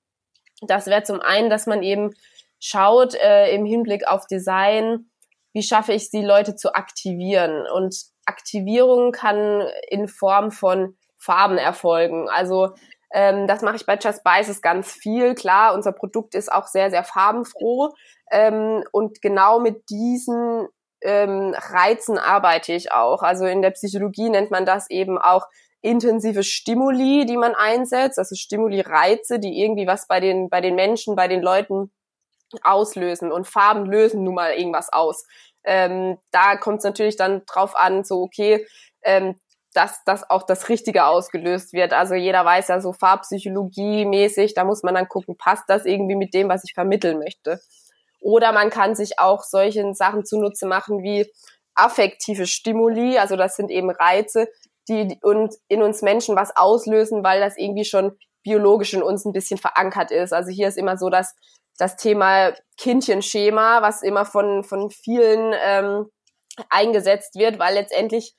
[0.61, 2.13] Das wäre zum einen, dass man eben
[2.59, 5.09] schaut äh, im Hinblick auf Design,
[5.51, 7.65] wie schaffe ich es, die Leute zu aktivieren.
[7.73, 12.29] Und Aktivierung kann in Form von Farben erfolgen.
[12.29, 12.75] Also
[13.11, 15.33] ähm, das mache ich bei Just Spices ganz viel.
[15.33, 17.89] Klar, unser Produkt ist auch sehr, sehr farbenfroh.
[18.29, 20.67] Ähm, und genau mit diesen
[21.01, 23.21] ähm, Reizen arbeite ich auch.
[23.21, 25.47] Also in der Psychologie nennt man das eben auch
[25.81, 31.15] intensive Stimuli, die man einsetzt, also Stimuli-Reize, die irgendwie was bei den, bei den Menschen,
[31.15, 31.91] bei den Leuten
[32.63, 33.31] auslösen.
[33.31, 35.25] Und Farben lösen nun mal irgendwas aus.
[35.63, 38.65] Ähm, da kommt es natürlich dann drauf an, so okay,
[39.03, 39.39] ähm,
[39.73, 41.93] dass dass auch das Richtige ausgelöst wird.
[41.93, 46.15] Also jeder weiß ja so Farbpsychologie mäßig, da muss man dann gucken, passt das irgendwie
[46.15, 47.59] mit dem, was ich vermitteln möchte.
[48.19, 51.31] Oder man kann sich auch solchen Sachen zunutze machen wie
[51.75, 54.47] affektive Stimuli, also das sind eben Reize,
[54.89, 55.17] die
[55.67, 60.11] in uns Menschen was auslösen, weil das irgendwie schon biologisch in uns ein bisschen verankert
[60.11, 60.33] ist.
[60.33, 61.35] Also hier ist immer so, dass
[61.77, 66.09] das Thema Kindchenschema, was immer von, von vielen ähm,
[66.69, 68.35] eingesetzt wird, weil letztendlich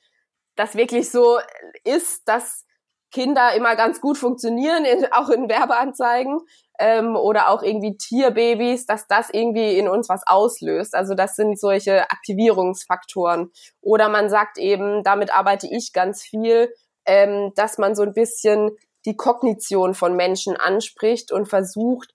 [0.56, 1.38] das wirklich so
[1.84, 2.64] ist, dass
[3.10, 6.40] Kinder immer ganz gut funktionieren, in, auch in Werbeanzeigen
[6.78, 10.94] ähm, oder auch irgendwie Tierbabys, dass das irgendwie in uns was auslöst.
[10.94, 13.50] Also das sind solche Aktivierungsfaktoren.
[13.80, 16.72] Oder man sagt eben, damit arbeite ich ganz viel,
[17.04, 18.70] ähm, dass man so ein bisschen
[19.04, 22.14] die Kognition von Menschen anspricht und versucht,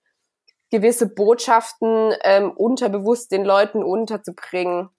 [0.71, 4.89] gewisse Botschaften ähm, unterbewusst den Leuten unterzubringen.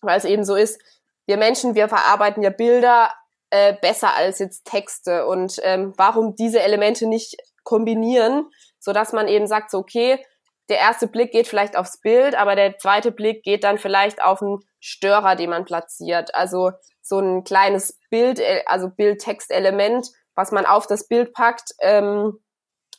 [0.00, 0.80] Weil es eben so ist,
[1.26, 3.10] wir Menschen, wir verarbeiten ja Bilder
[3.50, 5.26] äh, besser als jetzt Texte.
[5.26, 10.24] Und ähm, warum diese Elemente nicht kombinieren, so dass man eben sagt, so okay,
[10.68, 14.40] der erste Blick geht vielleicht aufs Bild, aber der zweite Blick geht dann vielleicht auf
[14.40, 16.34] einen Störer, den man platziert.
[16.34, 22.38] Also so ein kleines Bild, äh, also Bild-Text-Element, was man auf das Bild packt, ähm,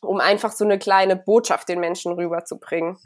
[0.02, 2.98] um einfach so eine kleine Botschaft den Menschen rüberzubringen.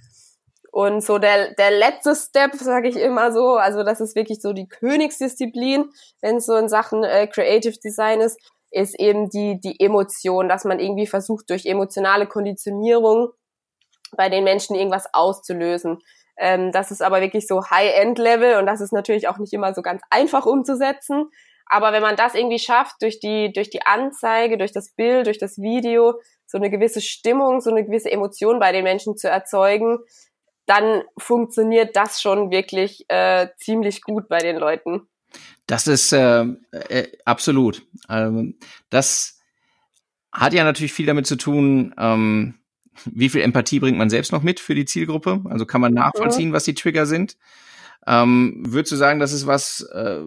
[0.71, 4.53] Und so der, der letzte Step, sage ich immer so, also das ist wirklich so
[4.53, 5.89] die Königsdisziplin,
[6.21, 8.39] wenn es so in Sachen äh, Creative Design ist,
[8.71, 13.29] ist eben die, die Emotion, dass man irgendwie versucht, durch emotionale Konditionierung
[14.15, 15.99] bei den Menschen irgendwas auszulösen.
[16.37, 19.81] Ähm, das ist aber wirklich so High-End-Level und das ist natürlich auch nicht immer so
[19.81, 21.29] ganz einfach umzusetzen.
[21.65, 25.37] Aber wenn man das irgendwie schafft, durch die, durch die Anzeige, durch das Bild, durch
[25.37, 29.99] das Video, so eine gewisse Stimmung, so eine gewisse Emotion bei den Menschen zu erzeugen,
[30.69, 35.01] dann funktioniert das schon wirklich äh, ziemlich gut bei den Leuten.
[35.65, 37.81] Das ist äh, äh, absolut.
[38.07, 38.59] Ähm,
[38.91, 39.39] das
[40.31, 42.59] hat ja natürlich viel damit zu tun, ähm,
[43.05, 45.41] wie viel Empathie bringt man selbst noch mit für die Zielgruppe?
[45.49, 47.37] Also kann man nachvollziehen, was die Trigger sind?
[48.05, 50.21] Ähm, würdest du sagen, das ist was, äh,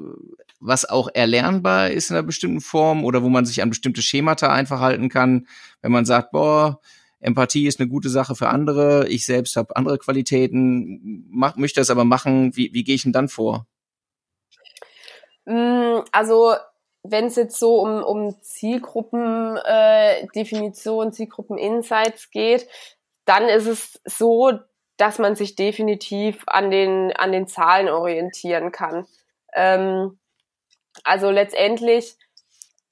[0.58, 4.52] was auch erlernbar ist in einer bestimmten Form oder wo man sich an bestimmte Schemata
[4.52, 5.46] einfach halten kann,
[5.82, 6.80] wenn man sagt, boah,
[7.22, 11.90] Empathie ist eine gute Sache für andere, ich selbst habe andere Qualitäten, mach, möchte das
[11.90, 13.66] aber machen, wie, wie gehe ich denn dann vor?
[15.44, 16.54] Mm, also
[17.04, 22.66] wenn es jetzt so um, um Zielgruppendefinition, äh, Zielgruppen-Insights geht,
[23.24, 24.52] dann ist es so,
[24.96, 29.06] dass man sich definitiv an den, an den Zahlen orientieren kann.
[29.54, 30.18] Ähm,
[31.04, 32.16] also letztendlich,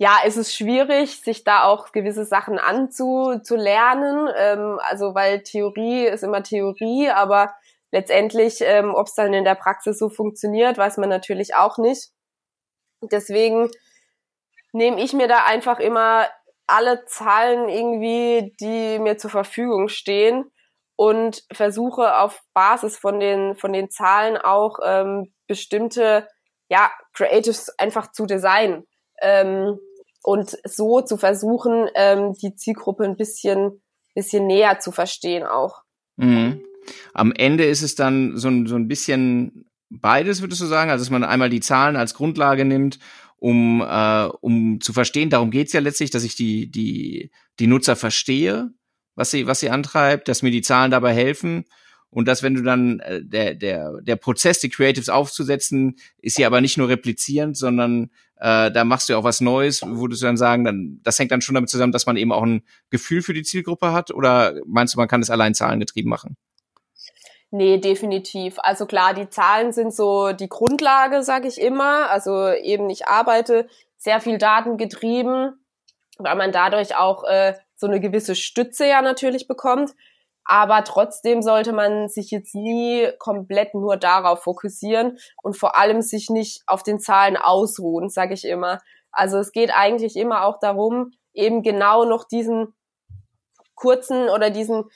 [0.00, 4.30] ja, ist es schwierig, sich da auch gewisse Sachen anzulernen.
[4.34, 7.54] Ähm, also weil Theorie ist immer Theorie, aber
[7.92, 12.12] letztendlich, ähm, ob es dann in der Praxis so funktioniert, weiß man natürlich auch nicht.
[13.02, 13.70] Deswegen
[14.72, 16.26] nehme ich mir da einfach immer
[16.66, 20.50] alle Zahlen irgendwie, die mir zur Verfügung stehen
[20.96, 26.26] und versuche auf Basis von den von den Zahlen auch ähm, bestimmte
[26.70, 28.86] ja, Creatives einfach zu designen
[29.20, 29.78] ähm,
[30.22, 33.82] und so zu versuchen, ähm, die Zielgruppe ein bisschen,
[34.14, 35.82] bisschen näher zu verstehen auch.
[36.16, 36.62] Mhm.
[37.14, 40.90] Am Ende ist es dann so ein, so ein bisschen beides, würdest du sagen?
[40.90, 42.98] Also, dass man einmal die Zahlen als Grundlage nimmt,
[43.36, 47.96] um, äh, um zu verstehen, darum geht's ja letztlich, dass ich die, die, die Nutzer
[47.96, 48.70] verstehe,
[49.14, 51.64] was sie, was sie antreibt, dass mir die Zahlen dabei helfen
[52.10, 56.46] und dass wenn du dann äh, der der der Prozess die Creatives aufzusetzen ist ja
[56.48, 60.26] aber nicht nur replizierend sondern äh, da machst du ja auch was Neues würdest du
[60.26, 63.22] dann sagen dann das hängt dann schon damit zusammen dass man eben auch ein Gefühl
[63.22, 66.36] für die Zielgruppe hat oder meinst du man kann es allein zahlengetrieben machen
[67.52, 68.58] Nee, definitiv.
[68.60, 72.08] Also klar, die Zahlen sind so die Grundlage, sage ich immer.
[72.08, 75.58] Also eben, ich arbeite sehr viel datengetrieben,
[76.18, 79.90] weil man dadurch auch äh, so eine gewisse Stütze ja natürlich bekommt.
[80.50, 86.28] Aber trotzdem sollte man sich jetzt nie komplett nur darauf fokussieren und vor allem sich
[86.28, 88.80] nicht auf den Zahlen ausruhen, sage ich immer.
[89.12, 92.74] Also es geht eigentlich immer auch darum, eben genau noch diesen
[93.76, 94.90] kurzen oder diesen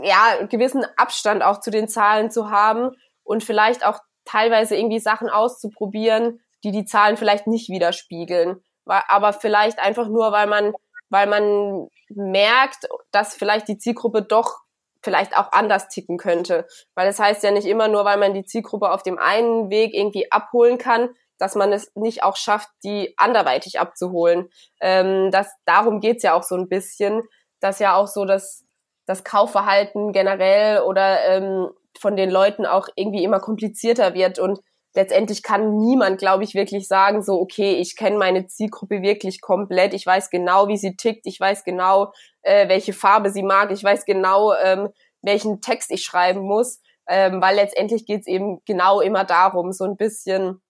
[0.00, 2.90] ja, gewissen Abstand auch zu den Zahlen zu haben
[3.22, 8.62] und vielleicht auch teilweise irgendwie Sachen auszuprobieren, die die Zahlen vielleicht nicht widerspiegeln.
[8.84, 10.74] Aber vielleicht einfach nur, weil man,
[11.08, 14.63] weil man merkt, dass vielleicht die Zielgruppe doch
[15.04, 16.66] vielleicht auch anders ticken könnte.
[16.94, 19.94] Weil das heißt ja nicht immer nur, weil man die Zielgruppe auf dem einen Weg
[19.94, 24.48] irgendwie abholen kann, dass man es nicht auch schafft, die anderweitig abzuholen.
[24.80, 27.22] Ähm, das, darum geht's ja auch so ein bisschen,
[27.60, 28.64] dass ja auch so das
[29.06, 34.60] das Kaufverhalten generell oder ähm, von den Leuten auch irgendwie immer komplizierter wird und
[34.94, 39.92] letztendlich kann niemand, glaube ich, wirklich sagen, so, okay, ich kenne meine Zielgruppe wirklich komplett,
[39.92, 43.82] ich weiß genau, wie sie tickt, ich weiß genau, äh, welche Farbe sie mag, ich
[43.82, 44.88] weiß genau, ähm,
[45.22, 49.96] welchen Text ich schreiben muss, ähm, weil letztendlich geht's eben genau immer darum, so ein
[49.96, 50.62] bisschen,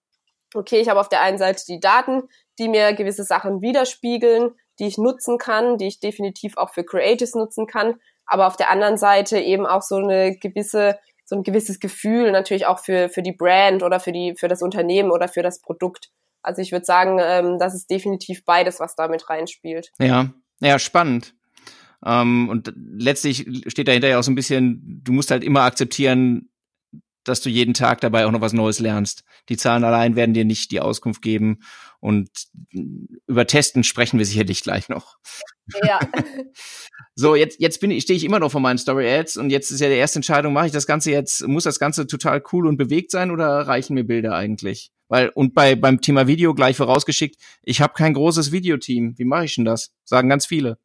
[0.53, 2.23] okay, ich habe auf der einen Seite die Daten,
[2.57, 7.35] die mir gewisse Sachen widerspiegeln, die ich nutzen kann, die ich definitiv auch für Creatives
[7.35, 11.79] nutzen kann, aber auf der anderen Seite eben auch so eine gewisse so ein gewisses
[11.79, 15.41] Gefühl natürlich auch für für die Brand oder für die für das Unternehmen oder für
[15.43, 16.09] das Produkt.
[16.41, 19.91] Also ich würde sagen, ähm, das ist definitiv beides, was damit reinspielt.
[19.99, 21.33] Ja, ja, spannend.
[22.05, 26.49] Ähm, und letztlich steht dahinter ja auch so ein bisschen, du musst halt immer akzeptieren,
[27.27, 29.23] dass du jeden Tag dabei auch noch was Neues lernst.
[29.49, 31.59] Die Zahlen allein werden dir nicht die Auskunft geben
[31.99, 32.29] und
[33.27, 35.17] über Testen sprechen wir sicherlich gleich noch.
[35.83, 35.99] Ja.
[37.15, 39.71] so, jetzt, jetzt bin ich, stehe ich immer noch vor meinen Story Ads und jetzt
[39.71, 42.67] ist ja die erste Entscheidung, mache ich das Ganze jetzt, muss das Ganze total cool
[42.67, 44.91] und bewegt sein oder reichen mir Bilder eigentlich?
[45.07, 49.17] Weil, und bei, beim Thema Video gleich vorausgeschickt, ich habe kein großes Videoteam.
[49.17, 49.91] Wie mache ich denn das?
[50.03, 50.77] Sagen ganz viele.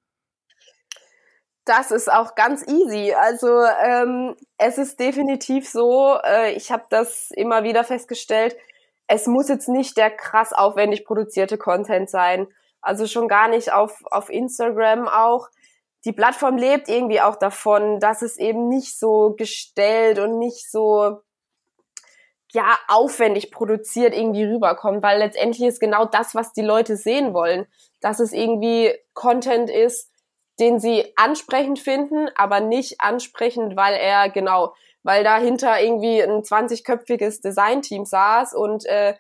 [1.71, 3.15] Das ist auch ganz easy.
[3.15, 8.57] Also ähm, es ist definitiv so, äh, ich habe das immer wieder festgestellt,
[9.07, 12.49] es muss jetzt nicht der krass aufwendig produzierte Content sein.
[12.81, 15.49] Also schon gar nicht auf, auf Instagram auch.
[16.05, 21.21] Die Plattform lebt irgendwie auch davon, dass es eben nicht so gestellt und nicht so
[22.53, 27.69] ja aufwendig produziert irgendwie rüberkommt, weil letztendlich ist genau das, was die Leute sehen wollen,
[28.01, 30.10] dass es irgendwie Content ist,
[30.61, 37.41] den sie ansprechend finden, aber nicht ansprechend, weil er genau weil dahinter irgendwie ein 20-köpfiges
[37.43, 39.15] Designteam saß und äh,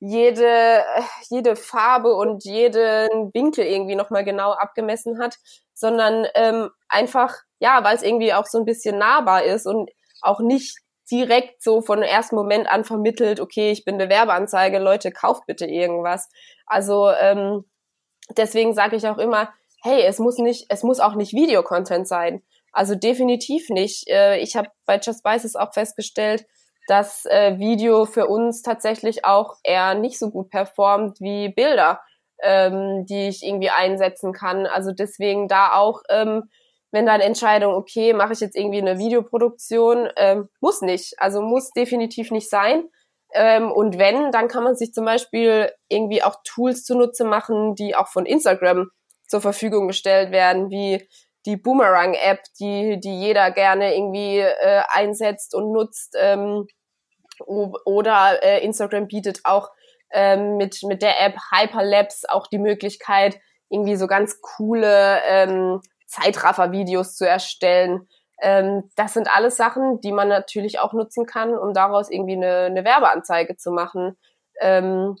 [0.00, 0.84] jede,
[1.30, 5.36] jede Farbe und jeden Winkel irgendwie nochmal genau abgemessen hat,
[5.72, 10.40] sondern ähm, einfach, ja, weil es irgendwie auch so ein bisschen nahbar ist und auch
[10.40, 10.78] nicht
[11.10, 15.66] direkt so von ersten Moment an vermittelt, okay, ich bin eine Werbeanzeige, Leute, kauft bitte
[15.66, 16.28] irgendwas.
[16.66, 17.64] Also ähm,
[18.36, 19.52] deswegen sage ich auch immer,
[19.84, 22.42] hey, es muss nicht, es muss auch nicht Videocontent sein.
[22.72, 24.08] Also definitiv nicht.
[24.08, 26.46] Äh, ich habe bei Just Spices auch festgestellt,
[26.88, 32.00] dass äh, Video für uns tatsächlich auch eher nicht so gut performt wie Bilder,
[32.42, 34.66] ähm, die ich irgendwie einsetzen kann.
[34.66, 36.50] Also deswegen da auch, ähm,
[36.90, 41.14] wenn dann Entscheidung, okay, mache ich jetzt irgendwie eine Videoproduktion, ähm, muss nicht.
[41.18, 42.88] Also muss definitiv nicht sein.
[43.34, 47.94] Ähm, und wenn, dann kann man sich zum Beispiel irgendwie auch Tools zunutze machen, die
[47.94, 48.90] auch von Instagram
[49.26, 51.08] zur Verfügung gestellt werden, wie
[51.46, 56.16] die Boomerang-App, die, die jeder gerne irgendwie äh, einsetzt und nutzt.
[56.18, 56.66] Ähm,
[57.46, 59.70] oder äh, Instagram bietet auch
[60.12, 67.16] ähm, mit, mit der App Hyperlapse auch die Möglichkeit, irgendwie so ganz coole ähm, Zeitraffer-Videos
[67.16, 68.08] zu erstellen.
[68.40, 72.66] Ähm, das sind alles Sachen, die man natürlich auch nutzen kann, um daraus irgendwie eine,
[72.66, 74.16] eine Werbeanzeige zu machen.
[74.60, 75.16] Ähm,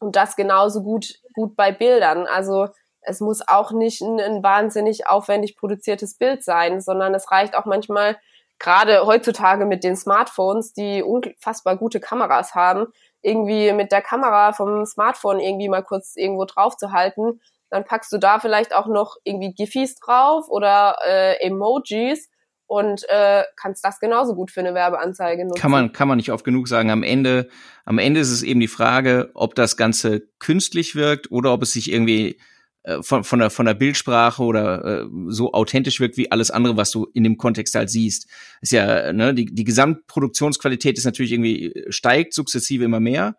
[0.00, 2.26] und das genauso gut, gut bei Bildern.
[2.26, 2.68] Also
[3.06, 7.64] es muss auch nicht ein, ein wahnsinnig aufwendig produziertes Bild sein, sondern es reicht auch
[7.64, 8.16] manchmal,
[8.58, 12.86] gerade heutzutage mit den Smartphones, die unfassbar gute Kameras haben,
[13.22, 17.40] irgendwie mit der Kamera vom Smartphone irgendwie mal kurz irgendwo drauf zu halten.
[17.70, 22.30] Dann packst du da vielleicht auch noch irgendwie Gifis drauf oder äh, Emojis
[22.66, 25.60] und äh, kannst das genauso gut für eine Werbeanzeige nutzen.
[25.60, 26.90] Kann man, kann man nicht oft genug sagen.
[26.90, 27.48] Am Ende,
[27.84, 31.72] am Ende ist es eben die Frage, ob das Ganze künstlich wirkt oder ob es
[31.72, 32.40] sich irgendwie
[32.86, 36.76] äh, von, von, der, von der Bildsprache oder äh, so authentisch wirkt wie alles andere,
[36.76, 38.28] was du in dem Kontext halt siehst.
[38.60, 43.36] Ist ja, ne, die, die Gesamtproduktionsqualität ist natürlich irgendwie, äh, steigt sukzessive immer mehr.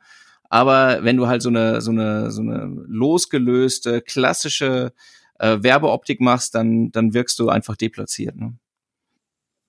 [0.49, 4.91] Aber wenn du halt so eine, so eine, so eine losgelöste, klassische
[5.39, 8.35] äh, Werbeoptik machst, dann, dann wirkst du einfach deplatziert.
[8.35, 8.53] Ne?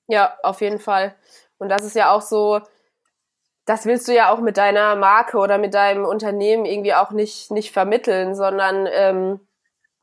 [0.08, 1.14] Ja, auf jeden Fall.
[1.58, 2.62] Und das ist ja auch so,
[3.64, 7.52] das willst du ja auch mit deiner Marke oder mit deinem Unternehmen irgendwie auch nicht,
[7.52, 9.40] nicht vermitteln, sondern ähm,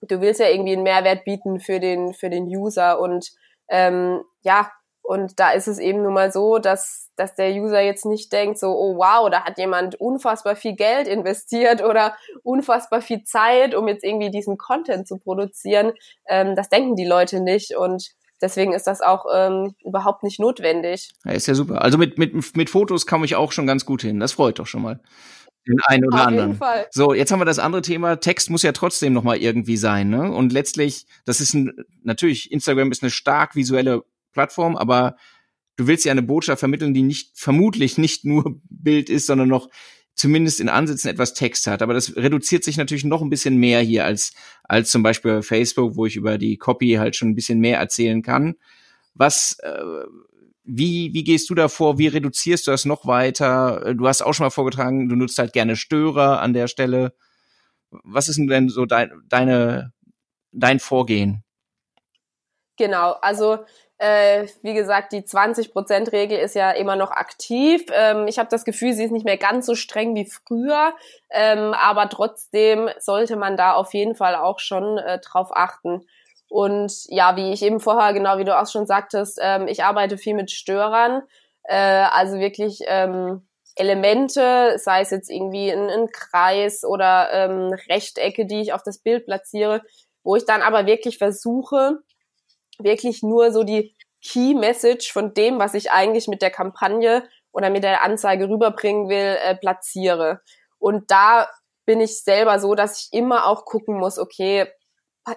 [0.01, 3.31] du willst ja irgendwie einen Mehrwert bieten für den, für den User und
[3.69, 4.69] ähm, ja,
[5.07, 8.57] und da ist es eben nun mal so, dass, dass der User jetzt nicht denkt,
[8.57, 13.87] so, oh wow, da hat jemand unfassbar viel Geld investiert oder unfassbar viel Zeit, um
[13.87, 15.93] jetzt irgendwie diesen Content zu produzieren.
[16.27, 18.09] Ähm, das denken die Leute nicht und
[18.41, 21.11] deswegen ist das auch ähm, überhaupt nicht notwendig.
[21.23, 21.83] Ja, ist ja super.
[21.83, 24.19] Also mit, mit, mit Fotos kam ich auch schon ganz gut hin.
[24.19, 24.99] Das freut doch schon mal.
[25.67, 26.49] Den einen oder Auf anderen.
[26.49, 26.87] jeden Fall.
[26.91, 28.17] So, jetzt haben wir das andere Thema.
[28.17, 30.31] Text muss ja trotzdem noch mal irgendwie sein, ne?
[30.31, 35.15] Und letztlich, das ist ein, natürlich, Instagram ist eine stark visuelle Plattform, aber
[35.75, 39.69] du willst ja eine Botschaft vermitteln, die nicht, vermutlich nicht nur Bild ist, sondern noch
[40.13, 41.81] zumindest in Ansätzen etwas Text hat.
[41.81, 45.41] Aber das reduziert sich natürlich noch ein bisschen mehr hier als, als zum Beispiel bei
[45.41, 48.55] Facebook, wo ich über die Copy halt schon ein bisschen mehr erzählen kann.
[49.13, 50.05] Was, äh,
[50.65, 51.97] wie, wie gehst du da vor?
[51.97, 53.93] Wie reduzierst du das noch weiter?
[53.93, 57.13] Du hast auch schon mal vorgetragen, du nutzt halt gerne Störer an der Stelle.
[57.91, 59.93] Was ist denn so dein, deine,
[60.51, 61.43] dein Vorgehen?
[62.77, 63.59] Genau, also
[63.97, 67.85] äh, wie gesagt, die 20%-Regel ist ja immer noch aktiv.
[67.93, 70.93] Ähm, ich habe das Gefühl, sie ist nicht mehr ganz so streng wie früher,
[71.29, 76.05] ähm, aber trotzdem sollte man da auf jeden Fall auch schon äh, drauf achten.
[76.55, 80.17] Und ja, wie ich eben vorher, genau wie du auch schon sagtest, ähm, ich arbeite
[80.17, 81.23] viel mit Störern,
[81.63, 83.45] äh, also wirklich ähm,
[83.75, 88.99] Elemente, sei es jetzt irgendwie ein, ein Kreis oder ähm, Rechtecke, die ich auf das
[88.99, 89.81] Bild platziere,
[90.23, 91.97] wo ich dann aber wirklich versuche,
[92.79, 93.93] wirklich nur so die
[94.23, 99.09] Key Message von dem, was ich eigentlich mit der Kampagne oder mit der Anzeige rüberbringen
[99.09, 100.39] will, äh, platziere.
[100.79, 101.49] Und da
[101.85, 104.67] bin ich selber so, dass ich immer auch gucken muss, okay,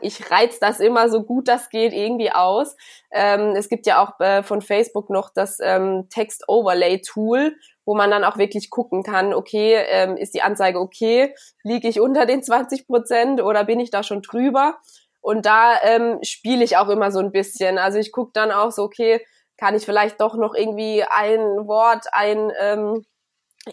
[0.00, 2.76] ich reiz das immer so gut das geht irgendwie aus.
[3.10, 7.94] Ähm, es gibt ja auch äh, von Facebook noch das ähm, Text Overlay Tool, wo
[7.94, 11.34] man dann auch wirklich gucken kann, okay, ähm, ist die Anzeige okay?
[11.62, 14.78] Liege ich unter den 20 Prozent oder bin ich da schon drüber?
[15.20, 17.78] Und da ähm, spiele ich auch immer so ein bisschen.
[17.78, 19.24] Also ich gucke dann auch so, okay,
[19.56, 23.04] kann ich vielleicht doch noch irgendwie ein Wort, ein ähm,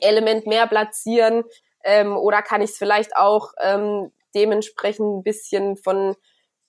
[0.01, 1.43] Element mehr platzieren
[1.83, 6.15] ähm, oder kann ich es vielleicht auch ähm, dementsprechend ein bisschen von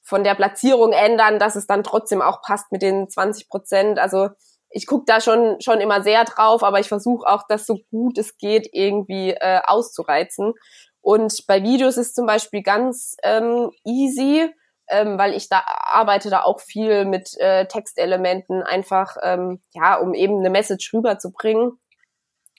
[0.03, 3.99] von der Platzierung ändern, dass es dann trotzdem auch passt mit den 20 Prozent.
[3.99, 4.29] Also
[4.71, 8.19] ich gucke da schon schon immer sehr drauf, aber ich versuche auch, das so gut
[8.19, 10.55] es geht irgendwie äh, auszureizen.
[11.01, 14.49] Und bei Videos ist zum Beispiel ganz ähm, easy
[14.89, 20.15] ähm, weil ich da arbeite da auch viel mit äh, Textelementen, einfach ähm, ja, um
[20.15, 21.79] eben eine Message rüberzubringen.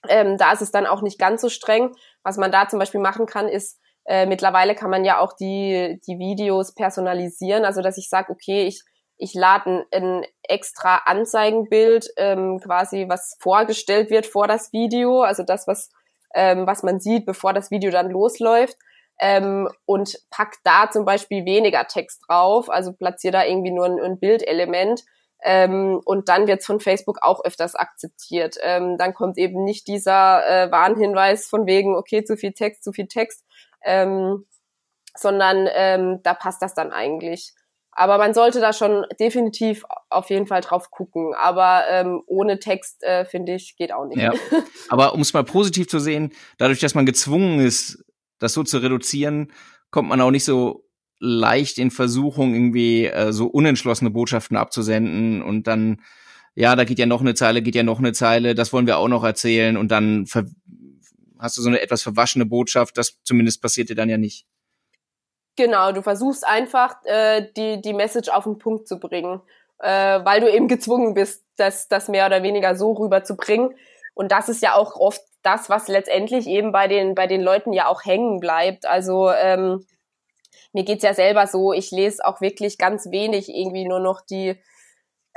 [0.07, 1.95] Ähm, da ist es dann auch nicht ganz so streng.
[2.23, 5.99] Was man da zum Beispiel machen kann, ist äh, mittlerweile kann man ja auch die
[6.07, 8.81] die Videos personalisieren, also dass ich sage, okay, ich
[9.19, 15.43] ich lade ein, ein extra Anzeigenbild, ähm, quasi was vorgestellt wird vor das Video, also
[15.43, 15.89] das was
[16.35, 18.77] ähm, was man sieht, bevor das Video dann losläuft
[19.19, 23.99] ähm, und pack da zum Beispiel weniger Text drauf, also platziere da irgendwie nur ein,
[23.99, 25.03] ein Bildelement.
[25.43, 28.57] Ähm, und dann wird's von Facebook auch öfters akzeptiert.
[28.61, 32.91] Ähm, dann kommt eben nicht dieser äh, Warnhinweis von wegen, okay, zu viel Text, zu
[32.91, 33.43] viel Text,
[33.83, 34.45] ähm,
[35.15, 37.53] sondern ähm, da passt das dann eigentlich.
[37.91, 41.33] Aber man sollte da schon definitiv auf jeden Fall drauf gucken.
[41.33, 44.19] Aber ähm, ohne Text, äh, finde ich, geht auch nicht.
[44.19, 44.33] Ja.
[44.89, 48.05] Aber um es mal positiv zu sehen, dadurch, dass man gezwungen ist,
[48.37, 49.51] das so zu reduzieren,
[49.89, 50.85] kommt man auch nicht so
[51.19, 56.01] leicht in Versuchung, irgendwie äh, so unentschlossene Botschaften abzusenden und dann,
[56.53, 58.99] ja, da geht ja noch eine Zeile, geht ja noch eine Zeile, das wollen wir
[58.99, 60.27] auch noch erzählen und dann
[61.39, 64.45] hast du so eine etwas verwaschene Botschaft, das zumindest passiert dir dann ja nicht.
[65.55, 69.41] Genau, du versuchst einfach äh, die, die Message auf den Punkt zu bringen,
[69.79, 73.75] äh, weil du eben gezwungen bist, das, das mehr oder weniger so rüberzubringen.
[74.13, 77.73] Und das ist ja auch oft das, was letztendlich eben bei den, bei den Leuten
[77.73, 78.85] ja auch hängen bleibt.
[78.85, 79.85] Also ähm,
[80.73, 84.55] mir geht's ja selber so, ich lese auch wirklich ganz wenig irgendwie nur noch die,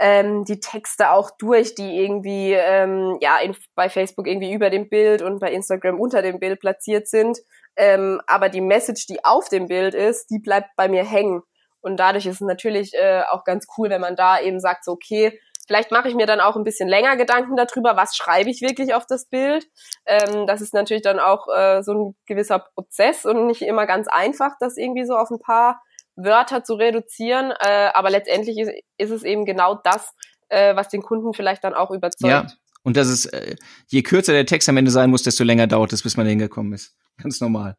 [0.00, 4.88] ähm, die Texte auch durch, die irgendwie ähm, ja in, bei Facebook irgendwie über dem
[4.88, 7.38] Bild und bei Instagram unter dem Bild platziert sind.
[7.76, 11.42] Ähm, aber die Message, die auf dem Bild ist, die bleibt bei mir hängen.
[11.82, 14.92] Und dadurch ist es natürlich äh, auch ganz cool, wenn man da eben sagt, so,
[14.92, 15.38] okay,
[15.70, 18.92] Vielleicht mache ich mir dann auch ein bisschen länger Gedanken darüber, was schreibe ich wirklich
[18.92, 19.68] auf das Bild.
[20.04, 24.08] Ähm, das ist natürlich dann auch äh, so ein gewisser Prozess und nicht immer ganz
[24.08, 25.80] einfach, das irgendwie so auf ein paar
[26.24, 27.52] Wörter zu reduzieren.
[27.58, 30.14] Äh, aber letztendlich ist, ist, es eben genau das,
[30.48, 32.30] äh, was den Kunden vielleicht dann auch überzeugt.
[32.30, 32.46] Ja.
[32.82, 33.56] Und das ist, äh,
[33.88, 36.72] je kürzer der Text am Ende sein muss, desto länger dauert es, bis man hingekommen
[36.72, 36.96] ist.
[37.22, 37.76] Ganz normal.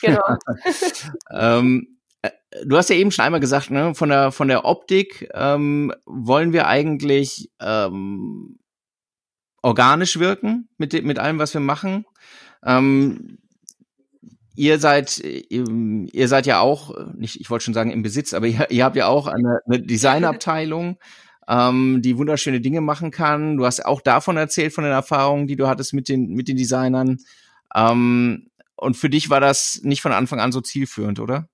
[0.00, 0.22] Genau.
[1.32, 2.30] ähm, äh,
[2.64, 6.52] du hast ja eben schon einmal gesagt, ne, von der von der Optik ähm, wollen
[6.52, 8.58] wir eigentlich ähm,
[9.62, 12.04] organisch wirken mit, mit allem, was wir machen.
[12.64, 13.38] Ähm,
[14.54, 18.70] ihr seid, ihr seid ja auch, nicht, ich wollte schon sagen im Besitz, aber ihr,
[18.70, 20.98] ihr habt ja auch eine, eine Designabteilung,
[21.48, 23.56] ähm, die wunderschöne Dinge machen kann.
[23.56, 26.56] Du hast auch davon erzählt, von den Erfahrungen, die du hattest mit den, mit den
[26.56, 27.18] Designern.
[27.74, 31.48] Ähm, und für dich war das nicht von Anfang an so zielführend, oder?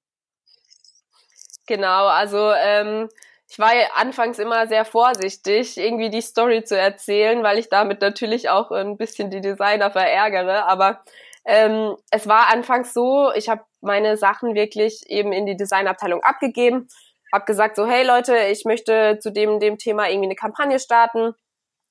[1.67, 3.09] Genau, also ähm,
[3.49, 8.01] ich war ja anfangs immer sehr vorsichtig, irgendwie die Story zu erzählen, weil ich damit
[8.01, 10.69] natürlich auch ein bisschen die Designer verärgere.
[10.69, 11.03] Aber
[11.45, 16.89] ähm, es war anfangs so, ich habe meine Sachen wirklich eben in die Designabteilung abgegeben,
[17.33, 21.35] habe gesagt so, hey Leute, ich möchte zu dem dem Thema irgendwie eine Kampagne starten,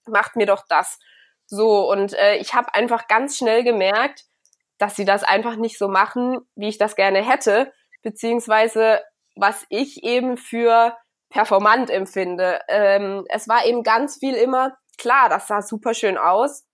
[0.05, 0.99] macht mir doch das.
[1.45, 4.25] So und äh, ich habe einfach ganz schnell gemerkt,
[4.77, 9.01] dass sie das einfach nicht so machen, wie ich das gerne hätte, beziehungsweise
[9.35, 10.95] was ich eben für
[11.29, 12.59] performant empfinde.
[12.67, 16.65] Ähm, es war eben ganz viel immer klar, das sah super schön aus,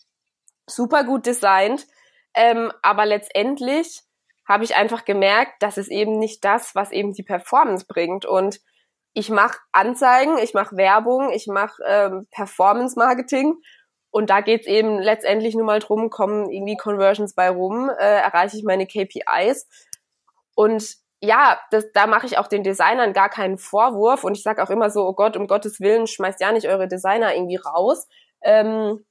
[0.68, 1.88] super gut designt,
[2.36, 4.02] ähm, aber letztendlich
[4.48, 8.26] habe ich einfach gemerkt, das ist eben nicht das, was eben die Performance bringt.
[8.26, 8.60] Und
[9.14, 13.56] ich mache Anzeigen, ich mache Werbung, ich mache ähm, Performance-Marketing.
[14.12, 18.58] Und da geht's eben letztendlich nur mal drum, kommen irgendwie Conversions bei rum, äh, erreiche
[18.58, 19.68] ich meine KPIs.
[20.56, 24.24] Und ja, das, da mache ich auch den Designern gar keinen Vorwurf.
[24.24, 26.88] Und ich sage auch immer so, oh Gott, um Gottes Willen, schmeißt ja nicht eure
[26.88, 28.08] Designer irgendwie raus.
[28.42, 29.06] Ähm,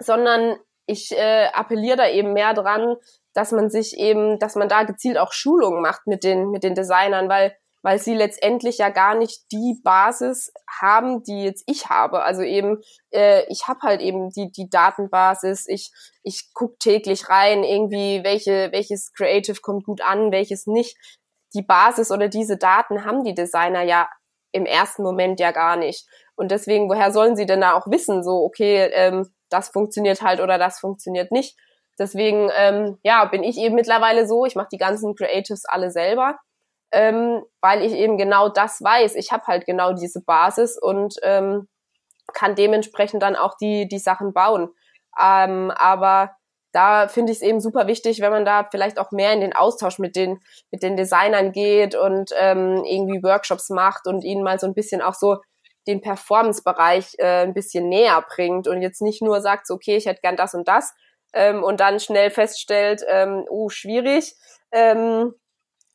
[0.00, 0.56] sondern
[0.88, 2.96] ich äh, appelliere da eben mehr dran,
[3.34, 6.74] dass man sich eben, dass man da gezielt auch Schulungen macht mit den mit den
[6.74, 12.22] Designern, weil weil sie letztendlich ja gar nicht die Basis haben, die jetzt ich habe.
[12.22, 12.82] Also eben,
[13.12, 15.66] äh, ich habe halt eben die die Datenbasis.
[15.68, 20.96] Ich ich guck täglich rein, irgendwie welche welches Creative kommt gut an, welches nicht.
[21.54, 24.08] Die Basis oder diese Daten haben die Designer ja
[24.52, 26.06] im ersten Moment ja gar nicht.
[26.34, 30.40] Und deswegen, woher sollen sie denn da auch wissen, so okay, ähm, das funktioniert halt
[30.40, 31.56] oder das funktioniert nicht.
[31.98, 36.38] Deswegen, ähm, ja, bin ich eben mittlerweile so, ich mache die ganzen Creatives alle selber,
[36.92, 39.16] ähm, weil ich eben genau das weiß.
[39.16, 41.68] Ich habe halt genau diese Basis und ähm,
[42.32, 44.70] kann dementsprechend dann auch die, die Sachen bauen.
[45.20, 46.36] Ähm, aber
[46.72, 49.54] da finde ich es eben super wichtig, wenn man da vielleicht auch mehr in den
[49.54, 50.40] Austausch mit den,
[50.70, 55.00] mit den Designern geht und ähm, irgendwie Workshops macht und ihnen mal so ein bisschen
[55.00, 55.38] auch so
[55.88, 60.06] den Performance-Bereich äh, ein bisschen näher bringt und jetzt nicht nur sagt, so, okay, ich
[60.06, 60.94] hätte gern das und das
[61.32, 64.36] ähm, und dann schnell feststellt, ähm, oh, schwierig,
[64.70, 65.34] ähm,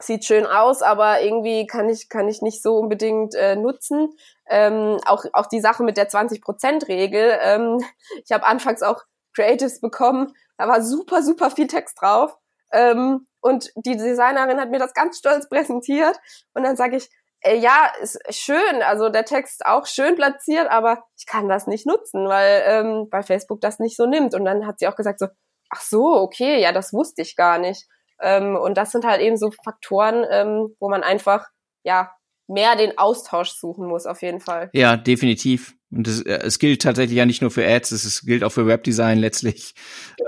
[0.02, 4.10] sieht schön aus, aber irgendwie kann ich, kann ich nicht so unbedingt äh, nutzen.
[4.50, 7.38] Ähm, auch, auch die Sache mit der 20%-Regel.
[7.42, 7.78] Ähm,
[8.26, 12.38] ich habe anfangs auch Creatives bekommen, da war super, super viel Text drauf.
[12.72, 16.20] Ähm, und die Designerin hat mir das ganz stolz präsentiert.
[16.54, 17.10] Und dann sage ich,
[17.46, 22.28] ja, ist schön, also der Text auch schön platziert, aber ich kann das nicht nutzen,
[22.28, 24.34] weil, ähm, weil Facebook das nicht so nimmt.
[24.34, 25.28] Und dann hat sie auch gesagt so,
[25.70, 27.86] ach so, okay, ja, das wusste ich gar nicht.
[28.22, 31.48] Ähm, und das sind halt eben so Faktoren, ähm, wo man einfach,
[31.84, 32.12] ja,
[32.48, 34.70] mehr den Austausch suchen muss, auf jeden Fall.
[34.74, 35.76] Ja, definitiv.
[35.92, 38.68] Und es, äh, es gilt tatsächlich ja nicht nur für Ads, es gilt auch für
[38.68, 39.74] Webdesign letztlich.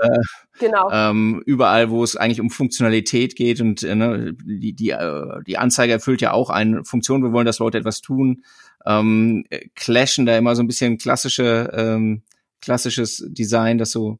[0.00, 0.18] Äh,
[0.58, 0.90] genau.
[0.92, 5.58] Ähm, überall, wo es eigentlich um Funktionalität geht und äh, ne, die, die, äh, die
[5.58, 7.22] Anzeige erfüllt ja auch eine Funktion.
[7.22, 8.44] Wir wollen, dass Leute etwas tun.
[8.84, 9.44] Ähm,
[9.74, 12.22] clashen da immer so ein bisschen klassische, ähm,
[12.60, 14.18] klassisches Design, das so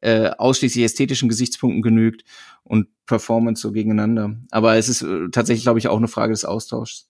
[0.00, 2.24] äh, ausschließlich ästhetischen Gesichtspunkten genügt
[2.62, 4.36] und Performance so gegeneinander.
[4.50, 7.08] Aber es ist äh, tatsächlich, glaube ich, auch eine Frage des Austauschs.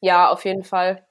[0.00, 1.04] Ja, auf jeden Fall.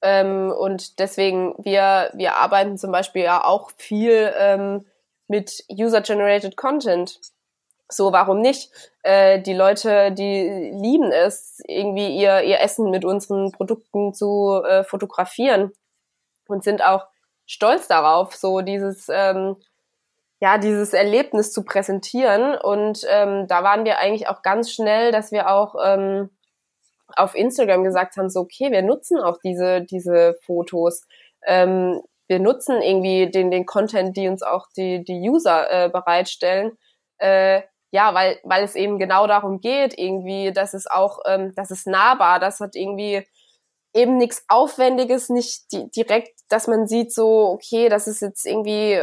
[0.00, 4.86] Ähm, und deswegen, wir, wir arbeiten zum Beispiel ja auch viel ähm,
[5.26, 7.20] mit User-Generated Content.
[7.88, 8.70] So, warum nicht?
[9.02, 14.84] Äh, die Leute, die lieben es, irgendwie ihr, ihr Essen mit unseren Produkten zu äh,
[14.84, 15.72] fotografieren
[16.46, 17.06] und sind auch
[17.46, 19.56] stolz darauf, so dieses, ähm,
[20.40, 22.56] ja, dieses Erlebnis zu präsentieren.
[22.56, 26.30] Und ähm, da waren wir eigentlich auch ganz schnell, dass wir auch ähm,
[27.16, 31.06] auf Instagram gesagt haben, so, okay, wir nutzen auch diese, diese Fotos.
[31.46, 36.72] Ähm, wir nutzen irgendwie den, den Content, die uns auch die, die User äh, bereitstellen.
[37.18, 41.70] Äh, ja, weil, weil es eben genau darum geht, irgendwie, dass es auch, ähm, das
[41.70, 43.26] ist nahbar, das hat irgendwie
[43.94, 49.02] eben nichts Aufwendiges, nicht di direkt, dass man sieht so, okay, das ist jetzt irgendwie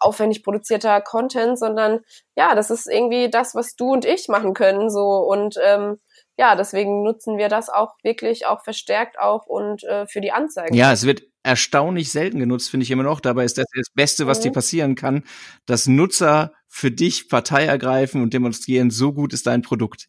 [0.00, 2.00] aufwendig produzierter Content, sondern
[2.36, 5.98] ja, das ist irgendwie das, was du und ich machen können, so und ähm,
[6.38, 10.74] ja, deswegen nutzen wir das auch wirklich auch verstärkt auch und äh, für die Anzeigen.
[10.74, 13.20] Ja, es wird erstaunlich selten genutzt, finde ich immer noch.
[13.20, 14.42] Dabei ist das das Beste, was mhm.
[14.44, 15.24] dir passieren kann,
[15.66, 20.08] dass Nutzer für dich Partei ergreifen und demonstrieren, so gut ist dein Produkt.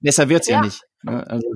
[0.00, 0.82] Besser wird's ja, ja nicht.
[1.02, 1.24] Ne?
[1.28, 1.52] Also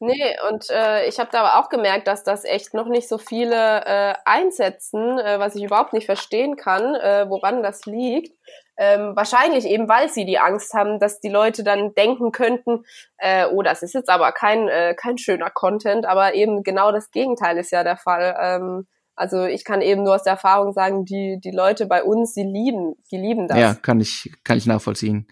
[0.00, 3.18] Nee, und äh, ich habe da aber auch gemerkt, dass das echt noch nicht so
[3.18, 8.32] viele äh, einsetzen, äh, was ich überhaupt nicht verstehen kann, äh, woran das liegt.
[8.80, 12.84] Ähm, wahrscheinlich eben, weil sie die Angst haben, dass die Leute dann denken könnten,
[13.16, 17.10] äh, oh, das ist jetzt aber kein, äh, kein schöner Content, aber eben genau das
[17.10, 18.36] Gegenteil ist ja der Fall.
[18.40, 22.34] Ähm, also ich kann eben nur aus der Erfahrung sagen, die, die Leute bei uns,
[22.34, 23.58] die lieben, die lieben das.
[23.58, 25.26] Ja, kann ich, kann ich nachvollziehen.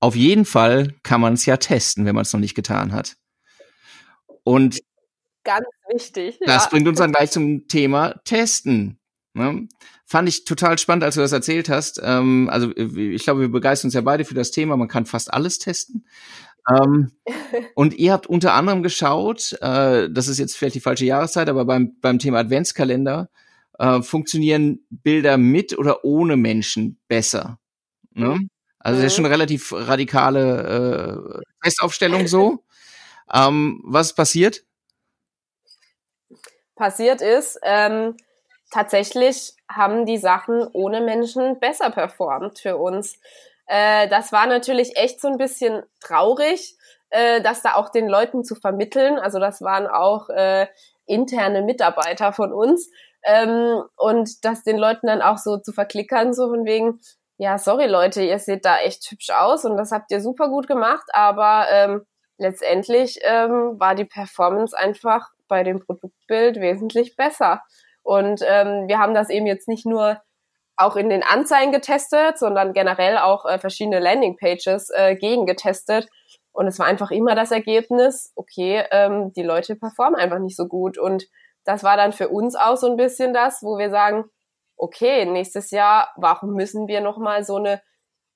[0.00, 3.16] Auf jeden Fall kann man es ja testen, wenn man es noch nicht getan hat.
[4.42, 4.80] Und
[5.44, 6.40] ganz wichtig.
[6.44, 6.70] Das ja.
[6.70, 8.97] bringt uns dann gleich zum Thema Testen.
[9.38, 9.68] Ne?
[10.04, 12.00] Fand ich total spannend, als du das erzählt hast.
[12.02, 14.76] Ähm, also ich glaube, wir begeistern uns ja beide für das Thema.
[14.76, 16.06] Man kann fast alles testen.
[16.68, 17.12] Ähm,
[17.74, 21.64] und ihr habt unter anderem geschaut, äh, das ist jetzt vielleicht die falsche Jahreszeit, aber
[21.64, 23.30] beim, beim Thema Adventskalender
[23.78, 27.60] äh, funktionieren Bilder mit oder ohne Menschen besser.
[28.12, 28.48] Ne?
[28.80, 32.64] Also das ist schon eine relativ radikale äh, Testaufstellung so.
[33.32, 34.64] ähm, was ist passiert?
[36.74, 38.16] Passiert ist, ähm,
[38.70, 43.18] tatsächlich haben die Sachen ohne Menschen besser performt für uns.
[43.66, 46.76] Äh, das war natürlich echt so ein bisschen traurig,
[47.10, 49.18] äh, das da auch den Leuten zu vermitteln.
[49.18, 50.66] Also das waren auch äh,
[51.06, 52.90] interne Mitarbeiter von uns.
[53.22, 57.00] Ähm, und das den Leuten dann auch so zu verklickern, so von wegen,
[57.36, 60.66] ja, sorry Leute, ihr seht da echt hübsch aus und das habt ihr super gut
[60.66, 62.06] gemacht, aber ähm,
[62.36, 67.62] letztendlich ähm, war die Performance einfach bei dem Produktbild wesentlich besser.
[68.08, 70.18] Und ähm, wir haben das eben jetzt nicht nur
[70.78, 76.08] auch in den Anzeigen getestet, sondern generell auch äh, verschiedene Landingpages äh, gegen getestet.
[76.50, 80.68] Und es war einfach immer das Ergebnis, okay, ähm, die Leute performen einfach nicht so
[80.68, 80.96] gut.
[80.96, 81.26] Und
[81.64, 84.24] das war dann für uns auch so ein bisschen das, wo wir sagen,
[84.78, 87.82] okay, nächstes Jahr, warum müssen wir nochmal so eine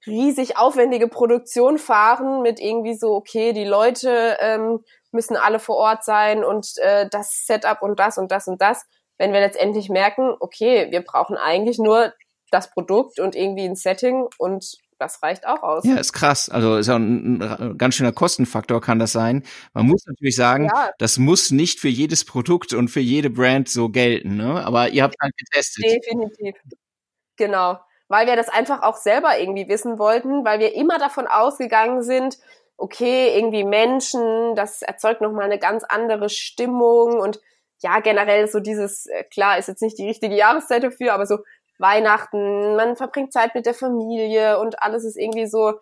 [0.07, 6.05] riesig aufwendige Produktion fahren mit irgendwie so, okay, die Leute ähm, müssen alle vor Ort
[6.05, 8.85] sein und äh, das Setup und das und das und das
[9.19, 12.13] wenn wir letztendlich merken, okay, wir brauchen eigentlich nur
[12.51, 15.85] das Produkt und irgendwie ein Setting und das reicht auch aus.
[15.85, 16.49] Ja, ist krass.
[16.49, 19.43] Also ist ja ein, ein ganz schöner Kostenfaktor kann das sein.
[19.75, 20.91] Man muss natürlich sagen, ja.
[20.99, 24.65] das muss nicht für jedes Produkt und für jede Brand so gelten, ne?
[24.65, 25.85] Aber ihr habt halt getestet.
[25.85, 26.55] Definitiv.
[27.37, 27.81] Genau.
[28.09, 32.39] Weil wir das einfach auch selber irgendwie wissen wollten, weil wir immer davon ausgegangen sind,
[32.77, 37.41] okay, irgendwie Menschen, das erzeugt nochmal eine ganz andere Stimmung und
[37.83, 41.39] ja, generell so dieses, äh, klar, ist jetzt nicht die richtige Jahreszeit dafür, aber so
[41.79, 45.75] Weihnachten, man verbringt Zeit mit der Familie und alles ist irgendwie so,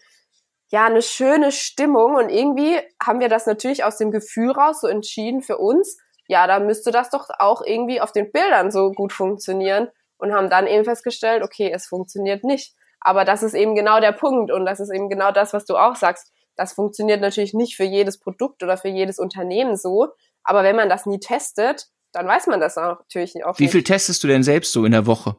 [0.71, 4.87] ja, eine schöne Stimmung und irgendwie haben wir das natürlich aus dem Gefühl raus so
[4.87, 9.13] entschieden für uns, ja, da müsste das doch auch irgendwie auf den Bildern so gut
[9.13, 12.75] funktionieren und haben dann eben festgestellt, okay, es funktioniert nicht.
[13.01, 15.77] Aber das ist eben genau der Punkt und das ist eben genau das, was du
[15.77, 16.33] auch sagst.
[16.55, 20.09] Das funktioniert natürlich nicht für jedes Produkt oder für jedes Unternehmen so,
[20.43, 23.73] aber wenn man das nie testet, dann weiß man das auch natürlich auch Wie nicht.
[23.73, 25.37] viel testest du denn selbst so in der Woche?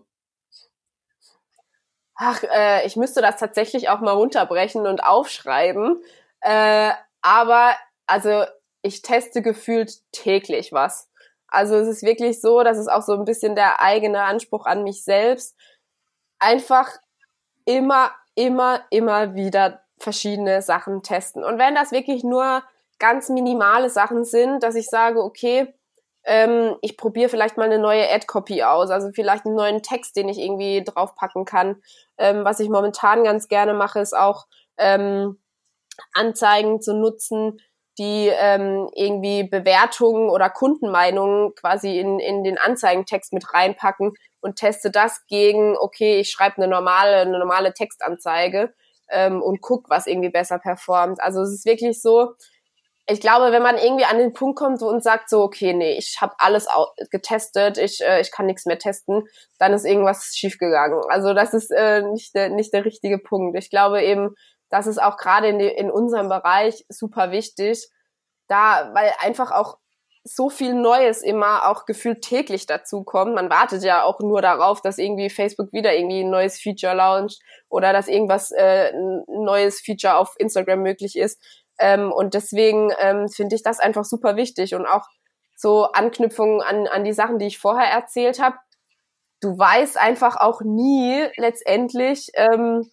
[2.16, 6.02] Ach, äh, ich müsste das tatsächlich auch mal runterbrechen und aufschreiben.
[6.42, 6.92] Äh,
[7.22, 7.76] aber
[8.06, 8.46] also
[8.84, 11.10] ich teste gefühlt täglich was.
[11.48, 14.84] Also es ist wirklich so, dass es auch so ein bisschen der eigene Anspruch an
[14.84, 15.56] mich selbst.
[16.40, 16.90] Einfach
[17.66, 21.44] immer, immer, immer wieder verschiedene Sachen testen.
[21.44, 22.64] Und wenn das wirklich nur
[23.02, 25.74] ganz minimale Sachen sind, dass ich sage, okay,
[26.24, 30.30] ähm, ich probiere vielleicht mal eine neue Ad-Copy aus, also vielleicht einen neuen Text, den
[30.30, 31.82] ich irgendwie draufpacken kann.
[32.20, 34.46] Ähm, was ich momentan ganz gerne mache, ist auch
[34.78, 35.42] ähm,
[36.14, 37.60] Anzeigen zu nutzen,
[37.98, 44.92] die ähm, irgendwie Bewertungen oder Kundenmeinungen quasi in, in den Anzeigentext mit reinpacken und teste
[44.92, 48.74] das gegen, okay, ich schreibe eine normale, eine normale Textanzeige
[49.10, 51.20] ähm, und guck, was irgendwie besser performt.
[51.20, 52.34] Also es ist wirklich so,
[53.08, 56.18] ich glaube, wenn man irgendwie an den Punkt kommt und sagt so, okay, nee, ich
[56.22, 56.68] habe alles
[57.10, 59.24] getestet, ich, äh, ich kann nichts mehr testen,
[59.58, 61.02] dann ist irgendwas schiefgegangen.
[61.10, 63.58] Also das ist äh, nicht, der, nicht der richtige Punkt.
[63.58, 64.36] Ich glaube eben,
[64.70, 67.90] das ist auch gerade in, in unserem Bereich super wichtig,
[68.48, 69.78] da, weil einfach auch
[70.24, 73.34] so viel Neues immer auch gefühlt täglich dazu kommt.
[73.34, 77.42] Man wartet ja auch nur darauf, dass irgendwie Facebook wieder irgendwie ein neues Feature launcht
[77.70, 81.42] oder dass irgendwas äh, ein neues Feature auf Instagram möglich ist.
[81.82, 85.08] Ähm, und deswegen ähm, finde ich das einfach super wichtig und auch
[85.58, 88.58] so Anknüpfungen an, an die Sachen, die ich vorher erzählt habe.
[89.42, 92.90] Du weißt einfach auch nie letztendlich, ähm,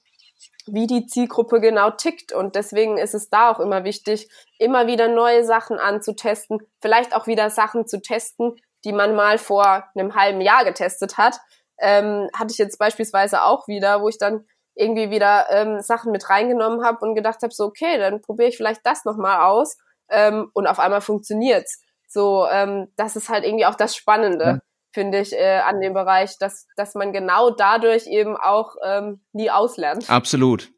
[0.67, 2.33] wie die Zielgruppe genau tickt.
[2.33, 7.27] Und deswegen ist es da auch immer wichtig, immer wieder neue Sachen anzutesten, vielleicht auch
[7.27, 11.39] wieder Sachen zu testen, die man mal vor einem halben Jahr getestet hat.
[11.79, 14.47] Ähm, hatte ich jetzt beispielsweise auch wieder, wo ich dann
[14.79, 18.57] irgendwie wieder ähm, Sachen mit reingenommen habe und gedacht habe, so, okay, dann probiere ich
[18.57, 19.77] vielleicht das nochmal aus.
[20.11, 21.83] ähm, und auf einmal funktioniert's.
[22.07, 24.59] So, ähm, das ist halt irgendwie auch das Spannende, ja.
[24.93, 29.51] finde ich, äh, an dem Bereich, dass, dass man genau dadurch eben auch ähm, nie
[29.51, 30.09] auslernt.
[30.09, 30.71] Absolut.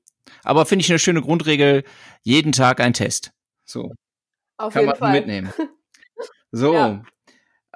[0.42, 1.84] Aber finde ich eine schöne Grundregel,
[2.22, 3.30] jeden Tag ein Test.
[3.64, 3.92] So.
[4.56, 5.12] Auf Kann jeden man Fall.
[5.12, 5.52] mitnehmen.
[6.52, 6.74] So.
[6.74, 7.02] Ja.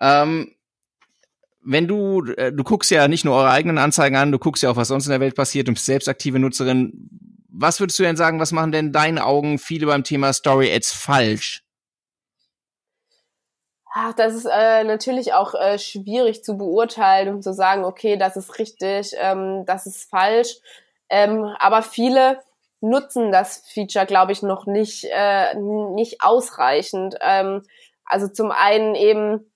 [0.00, 0.52] Ähm,
[1.64, 4.70] wenn du, äh, du guckst ja nicht nur eure eigenen Anzeigen an, du guckst ja
[4.70, 7.08] auch, was sonst in der Welt passiert und bist selbst aktive Nutzerin.
[7.48, 10.92] Was würdest du denn sagen, was machen denn deinen Augen viele beim Thema Story Ads
[10.92, 11.64] falsch?
[13.96, 18.36] Ach, das ist äh, natürlich auch äh, schwierig zu beurteilen, um zu sagen, okay, das
[18.36, 20.56] ist richtig, ähm, das ist falsch.
[21.08, 22.40] Ähm, aber viele
[22.80, 27.14] nutzen das Feature, glaube ich, noch nicht, äh, nicht ausreichend.
[27.20, 27.62] Ähm,
[28.04, 29.48] also zum einen eben,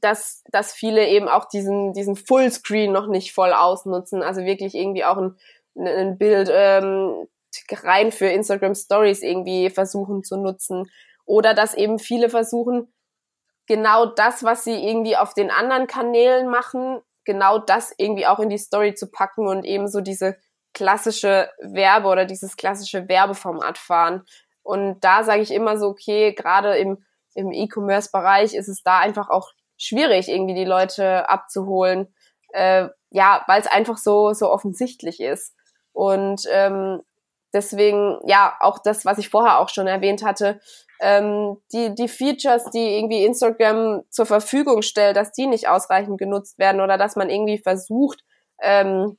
[0.00, 5.04] dass, dass viele eben auch diesen, diesen Fullscreen noch nicht voll ausnutzen, also wirklich irgendwie
[5.04, 5.36] auch ein,
[5.76, 7.26] ein Bild ähm,
[7.70, 10.90] rein für Instagram Stories irgendwie versuchen zu nutzen.
[11.24, 12.92] Oder dass eben viele versuchen,
[13.66, 18.48] genau das, was sie irgendwie auf den anderen Kanälen machen, genau das irgendwie auch in
[18.48, 20.36] die Story zu packen und eben so diese
[20.74, 24.24] klassische Werbe oder dieses klassische Werbeformat fahren.
[24.62, 29.28] Und da sage ich immer so, okay, gerade im, im E-Commerce-Bereich ist es da einfach
[29.28, 32.14] auch schwierig, irgendwie die Leute abzuholen.
[32.52, 35.54] Äh, ja, weil es einfach so, so offensichtlich ist.
[35.92, 37.02] Und ähm,
[37.52, 40.60] deswegen, ja, auch das, was ich vorher auch schon erwähnt hatte,
[41.00, 46.58] ähm, die, die Features, die irgendwie Instagram zur Verfügung stellt, dass die nicht ausreichend genutzt
[46.58, 48.24] werden oder dass man irgendwie versucht,
[48.62, 49.18] ähm,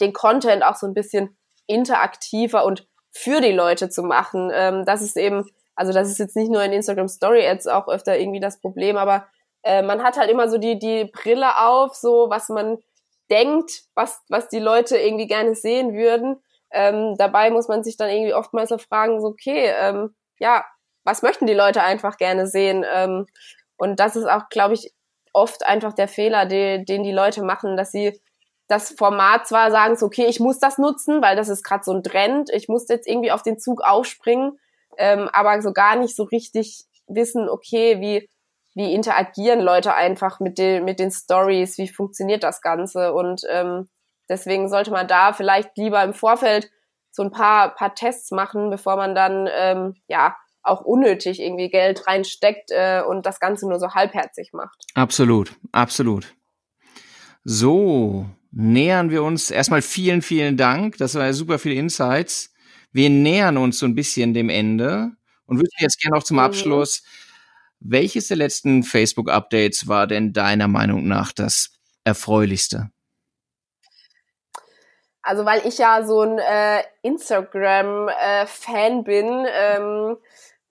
[0.00, 1.36] den Content auch so ein bisschen
[1.66, 4.50] interaktiver und für die Leute zu machen.
[4.52, 7.88] Ähm, das ist eben, also das ist jetzt nicht nur in Instagram Story Ads auch
[7.88, 9.26] öfter irgendwie das Problem, aber
[9.62, 12.78] äh, man hat halt immer so die, die Brille auf, so was man
[13.30, 16.42] denkt, was, was die Leute irgendwie gerne sehen würden.
[16.70, 20.64] Ähm, dabei muss man sich dann irgendwie oftmals so fragen, so, okay, ähm, ja,
[21.04, 22.84] was möchten die Leute einfach gerne sehen?
[22.90, 23.26] Ähm,
[23.76, 24.92] und das ist auch, glaube ich,
[25.32, 28.20] oft einfach der Fehler, die, den die Leute machen, dass sie
[28.68, 31.92] das Format zwar sagen, so, okay, ich muss das nutzen, weil das ist gerade so
[31.92, 34.58] ein Trend, ich muss jetzt irgendwie auf den Zug aufspringen,
[34.98, 38.28] ähm, aber so gar nicht so richtig wissen, okay, wie,
[38.74, 43.88] wie interagieren Leute einfach mit den, mit den Stories, wie funktioniert das Ganze und ähm,
[44.28, 46.70] deswegen sollte man da vielleicht lieber im Vorfeld
[47.10, 52.06] so ein paar, paar Tests machen, bevor man dann ähm, ja auch unnötig irgendwie Geld
[52.06, 54.84] reinsteckt äh, und das Ganze nur so halbherzig macht.
[54.94, 56.34] Absolut, absolut.
[57.44, 60.96] So, nähern wir uns erstmal vielen, vielen Dank.
[60.98, 62.54] Das war ja super viele Insights.
[62.92, 65.10] Wir nähern uns so ein bisschen dem Ende
[65.46, 66.44] und würde jetzt gerne auch zum mhm.
[66.44, 67.02] Abschluss,
[67.84, 71.70] welches der letzten Facebook-Updates war denn deiner Meinung nach das
[72.04, 72.90] erfreulichste?
[75.22, 80.16] Also weil ich ja so ein äh, Instagram-Fan äh, bin, ähm,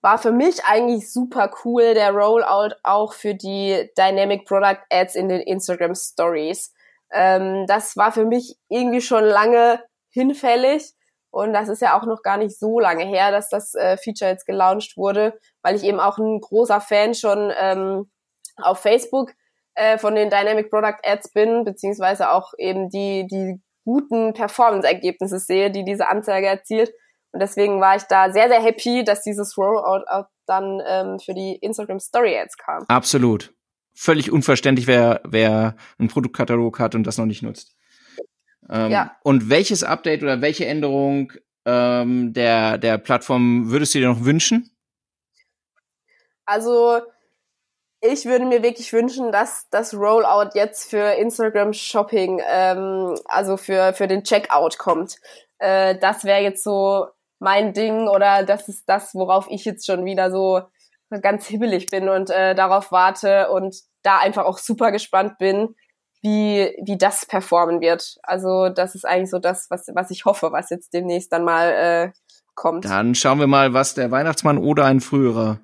[0.02, 5.28] war für mich eigentlich super cool der Rollout auch für die Dynamic Product Ads in
[5.28, 6.74] den Instagram Stories.
[7.12, 10.92] Ähm, das war für mich irgendwie schon lange hinfällig
[11.32, 14.30] und das ist ja auch noch gar nicht so lange her, dass das äh, Feature
[14.30, 18.10] jetzt gelauncht wurde, weil ich eben auch ein großer Fan schon ähm,
[18.58, 19.32] auf Facebook
[19.74, 25.70] äh, von den Dynamic Product Ads bin, beziehungsweise auch eben die, die guten Performance-Ergebnisse sehe,
[25.70, 26.92] die diese Anzeige erzielt.
[27.32, 31.56] Und deswegen war ich da sehr, sehr happy, dass dieses Rollout dann ähm, für die
[31.56, 32.84] Instagram Story Ads kam.
[32.88, 33.54] Absolut.
[33.94, 37.74] Völlig unverständlich, wer, wer einen Produktkatalog hat und das noch nicht nutzt.
[38.70, 39.16] Ähm, ja.
[39.22, 41.32] Und welches Update oder welche Änderung
[41.64, 44.70] ähm, der, der Plattform würdest du dir noch wünschen?
[46.44, 47.00] Also
[48.00, 53.92] ich würde mir wirklich wünschen, dass das Rollout jetzt für Instagram Shopping, ähm, also für,
[53.94, 55.16] für den Checkout kommt.
[55.58, 57.06] Äh, das wäre jetzt so
[57.38, 60.62] mein Ding oder das ist das, worauf ich jetzt schon wieder so
[61.20, 65.74] ganz hibbelig bin und äh, darauf warte und da einfach auch super gespannt bin,
[66.22, 68.16] wie, wie das performen wird.
[68.22, 71.68] Also das ist eigentlich so das, was, was ich hoffe, was jetzt demnächst dann mal
[71.68, 72.12] äh,
[72.54, 72.84] kommt.
[72.84, 75.60] Dann schauen wir mal, was der Weihnachtsmann oder ein früherer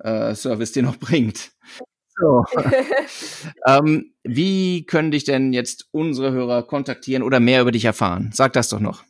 [0.00, 1.52] äh, Service dir noch bringt.
[2.20, 2.44] So.
[3.66, 8.30] ähm, wie können dich denn jetzt unsere Hörer kontaktieren oder mehr über dich erfahren?
[8.34, 9.04] Sag das doch noch.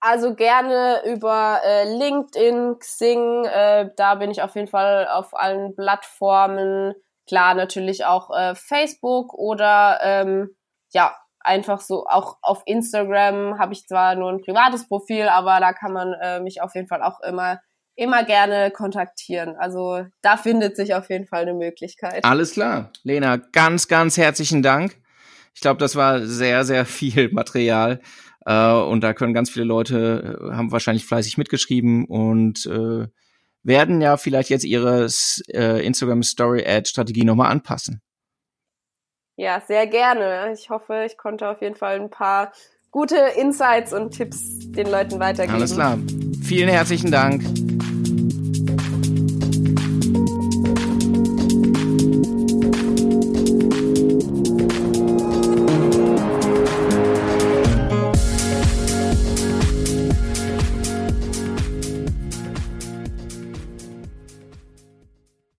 [0.00, 5.74] Also gerne über äh, LinkedIn, Xing, äh, da bin ich auf jeden Fall auf allen
[5.74, 6.94] Plattformen.
[7.26, 10.50] Klar, natürlich auch äh, Facebook oder ähm,
[10.92, 15.72] ja, einfach so, auch auf Instagram habe ich zwar nur ein privates Profil, aber da
[15.72, 17.60] kann man äh, mich auf jeden Fall auch immer
[17.96, 19.56] immer gerne kontaktieren.
[19.56, 22.24] Also da findet sich auf jeden Fall eine Möglichkeit.
[22.24, 22.92] Alles klar.
[23.02, 24.96] Lena, ganz, ganz herzlichen Dank.
[25.54, 28.00] Ich glaube, das war sehr, sehr viel Material.
[28.44, 33.08] Äh, und da können ganz viele Leute, äh, haben wahrscheinlich fleißig mitgeschrieben und äh,
[33.66, 35.08] werden ja vielleicht jetzt ihre
[35.48, 38.00] äh, Instagram Story Ad Strategie nochmal anpassen.
[39.36, 40.52] Ja, sehr gerne.
[40.54, 42.52] Ich hoffe, ich konnte auf jeden Fall ein paar
[42.90, 45.56] gute Insights und Tipps den Leuten weitergeben.
[45.56, 45.98] Alles klar.
[46.42, 47.42] Vielen herzlichen Dank.